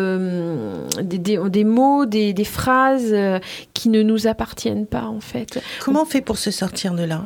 [0.00, 3.38] euh, des, des, des, mots, des, des phrases euh,
[3.74, 5.62] qui ne nous appartiennent pas en fait.
[5.80, 7.24] Comment on fait pour se sortir de là?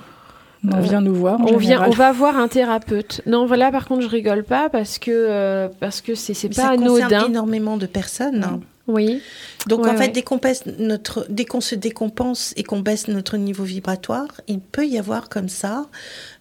[0.72, 1.38] On vient nous voir.
[1.40, 3.20] On vient, on va voir un thérapeute.
[3.26, 6.68] Non, voilà, par contre, je rigole pas parce que euh, parce que c'est c'est pas
[6.68, 7.08] anodin.
[7.08, 8.60] Ça énormément de personnes.
[8.86, 9.22] Oui.
[9.66, 10.40] Donc en fait, dès qu'on
[10.78, 15.28] notre, dès qu'on se décompense et qu'on baisse notre niveau vibratoire, il peut y avoir
[15.30, 15.86] comme ça,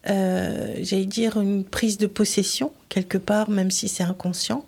[0.10, 4.66] euh, j'allais dire une prise de possession quelque part, même si c'est inconscient,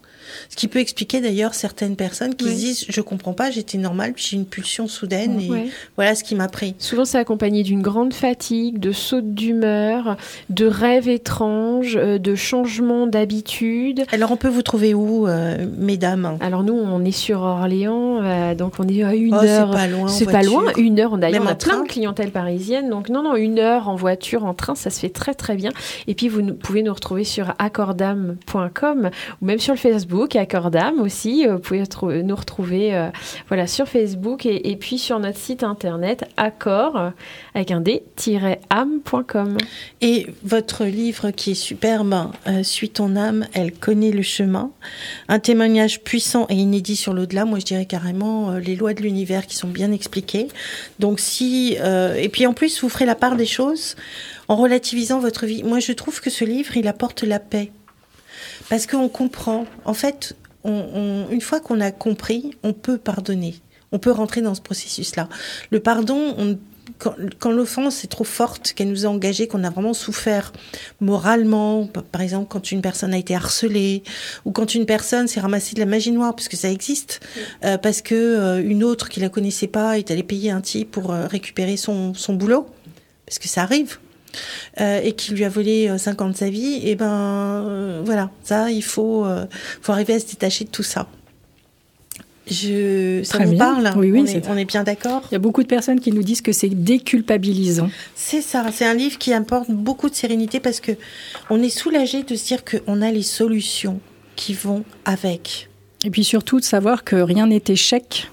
[0.49, 4.13] ce qui peut expliquer d'ailleurs certaines personnes qui se disent je comprends pas, j'étais normale,
[4.13, 6.75] puis j'ai une pulsion soudaine et voilà ce qui m'a pris.
[6.79, 10.17] Souvent c'est accompagné d'une grande fatigue, de sautes d'humeur,
[10.49, 14.03] de rêves étranges, euh, de changements d'habitude.
[14.11, 16.37] Alors on peut vous trouver où, euh, mesdames?
[16.41, 19.69] Alors nous on est sur Orléans, euh, donc on est à une oh, heure.
[19.71, 20.07] C'est pas loin.
[20.07, 21.17] C'est pas loin, une heure.
[21.17, 24.53] D'ailleurs on a plein de clientèle parisienne, donc non non une heure en voiture, en
[24.53, 25.71] train, ça se fait très très bien.
[26.07, 29.09] Et puis vous pouvez nous retrouver sur accordam.com
[29.41, 31.45] ou même sur le Facebook Facebook, Accordam aussi.
[31.45, 33.09] Euh, vous pouvez nous retrouver euh,
[33.49, 37.11] voilà, sur Facebook et, puis sur notre site internet accord
[37.53, 39.57] avec un d-âme.com.
[39.99, 44.71] Et votre livre qui est superbe, euh, Suis ton âme, elle connaît le chemin.
[45.27, 47.43] Un témoignage puissant et inédit sur l'au-delà.
[47.43, 50.47] Moi, je dirais carrément les lois de l'univers qui sont bien expliquées.
[50.99, 51.73] Donc, si.
[51.73, 53.97] et puis en plus, vous ferez la part des choses
[54.47, 55.63] en relativisant votre vie.
[55.63, 57.71] Moi, je trouve que ce livre, il apporte la paix.
[58.69, 59.65] Parce qu'on comprend.
[59.85, 63.55] En fait, une fois qu'on a compris, on peut pardonner.
[63.91, 65.29] On peut rentrer dans ce processus-là.
[65.71, 66.57] Le pardon,
[67.39, 70.53] quand, l'offense est trop forte, qu'elle nous a engagés, qu'on a vraiment souffert
[70.99, 74.03] moralement, par exemple quand une personne a été harcelée,
[74.45, 77.21] ou quand une personne s'est ramassée de la magie noire, parce que ça existe,
[77.63, 80.91] euh, parce que euh, une autre qui la connaissait pas est allée payer un type
[80.91, 82.67] pour euh, récupérer son, son boulot,
[83.25, 83.97] parce que ça arrive.
[84.81, 88.29] Euh, et qui lui a volé 5 ans de sa vie, et ben euh, voilà,
[88.43, 89.45] ça, il faut, euh,
[89.81, 91.07] faut arriver à se détacher de tout ça.
[92.47, 93.91] Je, ça Très parle.
[93.95, 95.23] Oui, oui, on, est, on est bien d'accord.
[95.31, 97.89] Il y a beaucoup de personnes qui nous disent que c'est déculpabilisant.
[98.15, 98.63] C'est ça.
[98.71, 100.91] C'est un livre qui apporte beaucoup de sérénité parce que
[101.49, 103.99] on est soulagé de se dire qu'on a les solutions
[104.35, 105.69] qui vont avec.
[106.03, 108.29] Et puis surtout de savoir que rien n'est échec.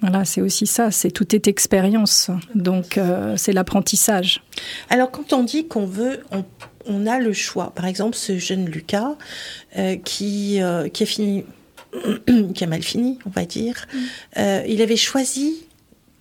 [0.00, 2.30] Voilà, c'est aussi ça, c'est tout est expérience.
[2.54, 4.42] Donc euh, c'est l'apprentissage.
[4.88, 6.20] Alors quand on dit qu'on veut,
[6.86, 7.72] on, a le choix.
[7.74, 9.16] Par exemple, ce jeune Lucas
[9.76, 11.44] euh, qui, euh, qui a fini,
[12.54, 13.86] qui a mal fini, on va dire.
[13.92, 14.38] Mm.
[14.66, 15.66] il avait choisi,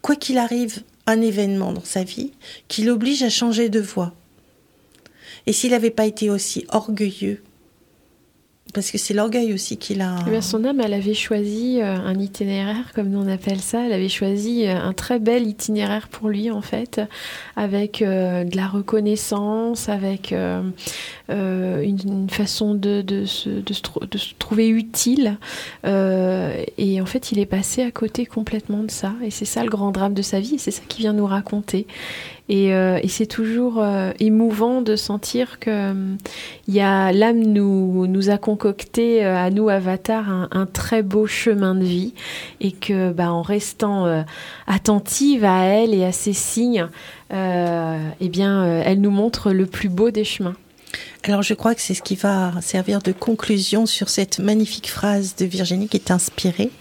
[0.01, 2.33] quoi qu'il arrive, un événement dans sa vie
[2.67, 4.13] qui l'oblige à changer de voie.
[5.47, 7.41] Et s'il n'avait pas été aussi orgueilleux
[8.73, 10.15] parce que c'est l'orgueil aussi qu'il a.
[10.31, 13.85] Eh son âme, elle avait choisi euh, un itinéraire, comme on appelle ça.
[13.85, 17.01] Elle avait choisi euh, un très bel itinéraire pour lui, en fait,
[17.55, 20.33] avec euh, de la reconnaissance, avec
[21.29, 25.37] une, façon de, se, de, se, trouver utile.
[25.85, 29.13] et en fait, il est passé à côté complètement de ça.
[29.23, 30.55] Et c'est ça le grand drame de sa vie.
[30.55, 31.87] Et c'est ça qu'il vient nous raconter.
[32.49, 33.83] Et, et c'est toujours
[34.19, 35.93] émouvant de sentir que
[36.79, 42.13] a l'âme nous nous concocter euh, à nous, Avatar, un, très beau chemin de vie
[42.61, 44.21] et que, bah, en restant euh,
[44.67, 46.87] attentive à elle et à ses signes,
[47.33, 50.55] euh, eh bien, elle nous montre le plus beau des chemins.
[51.23, 55.35] Alors je crois que c'est ce qui va servir de conclusion sur cette magnifique phrase
[55.35, 56.71] de Virginie qui est inspirée.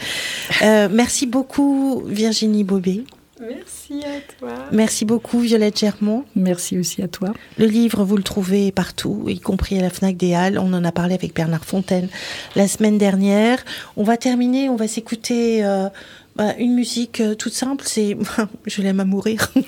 [0.62, 3.05] merci beaucoup Virginie Bobé.
[3.41, 4.55] Merci à toi.
[4.72, 6.24] Merci beaucoup Violette Germont.
[6.34, 7.32] Merci aussi à toi.
[7.57, 10.59] Le livre, vous le trouvez partout, y compris à la FNAC des Halles.
[10.59, 12.09] On en a parlé avec Bernard Fontaine
[12.57, 13.64] la semaine dernière.
[13.97, 15.89] On va terminer, on va s'écouter euh,
[16.39, 17.82] bah, une musique euh, toute simple.
[17.84, 18.16] C'est
[18.66, 19.51] Je l'aime à mourir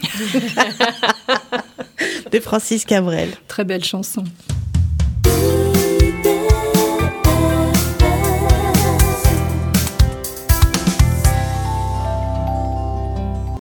[2.30, 3.30] de Francis Cabrel.
[3.48, 4.22] Très belle chanson.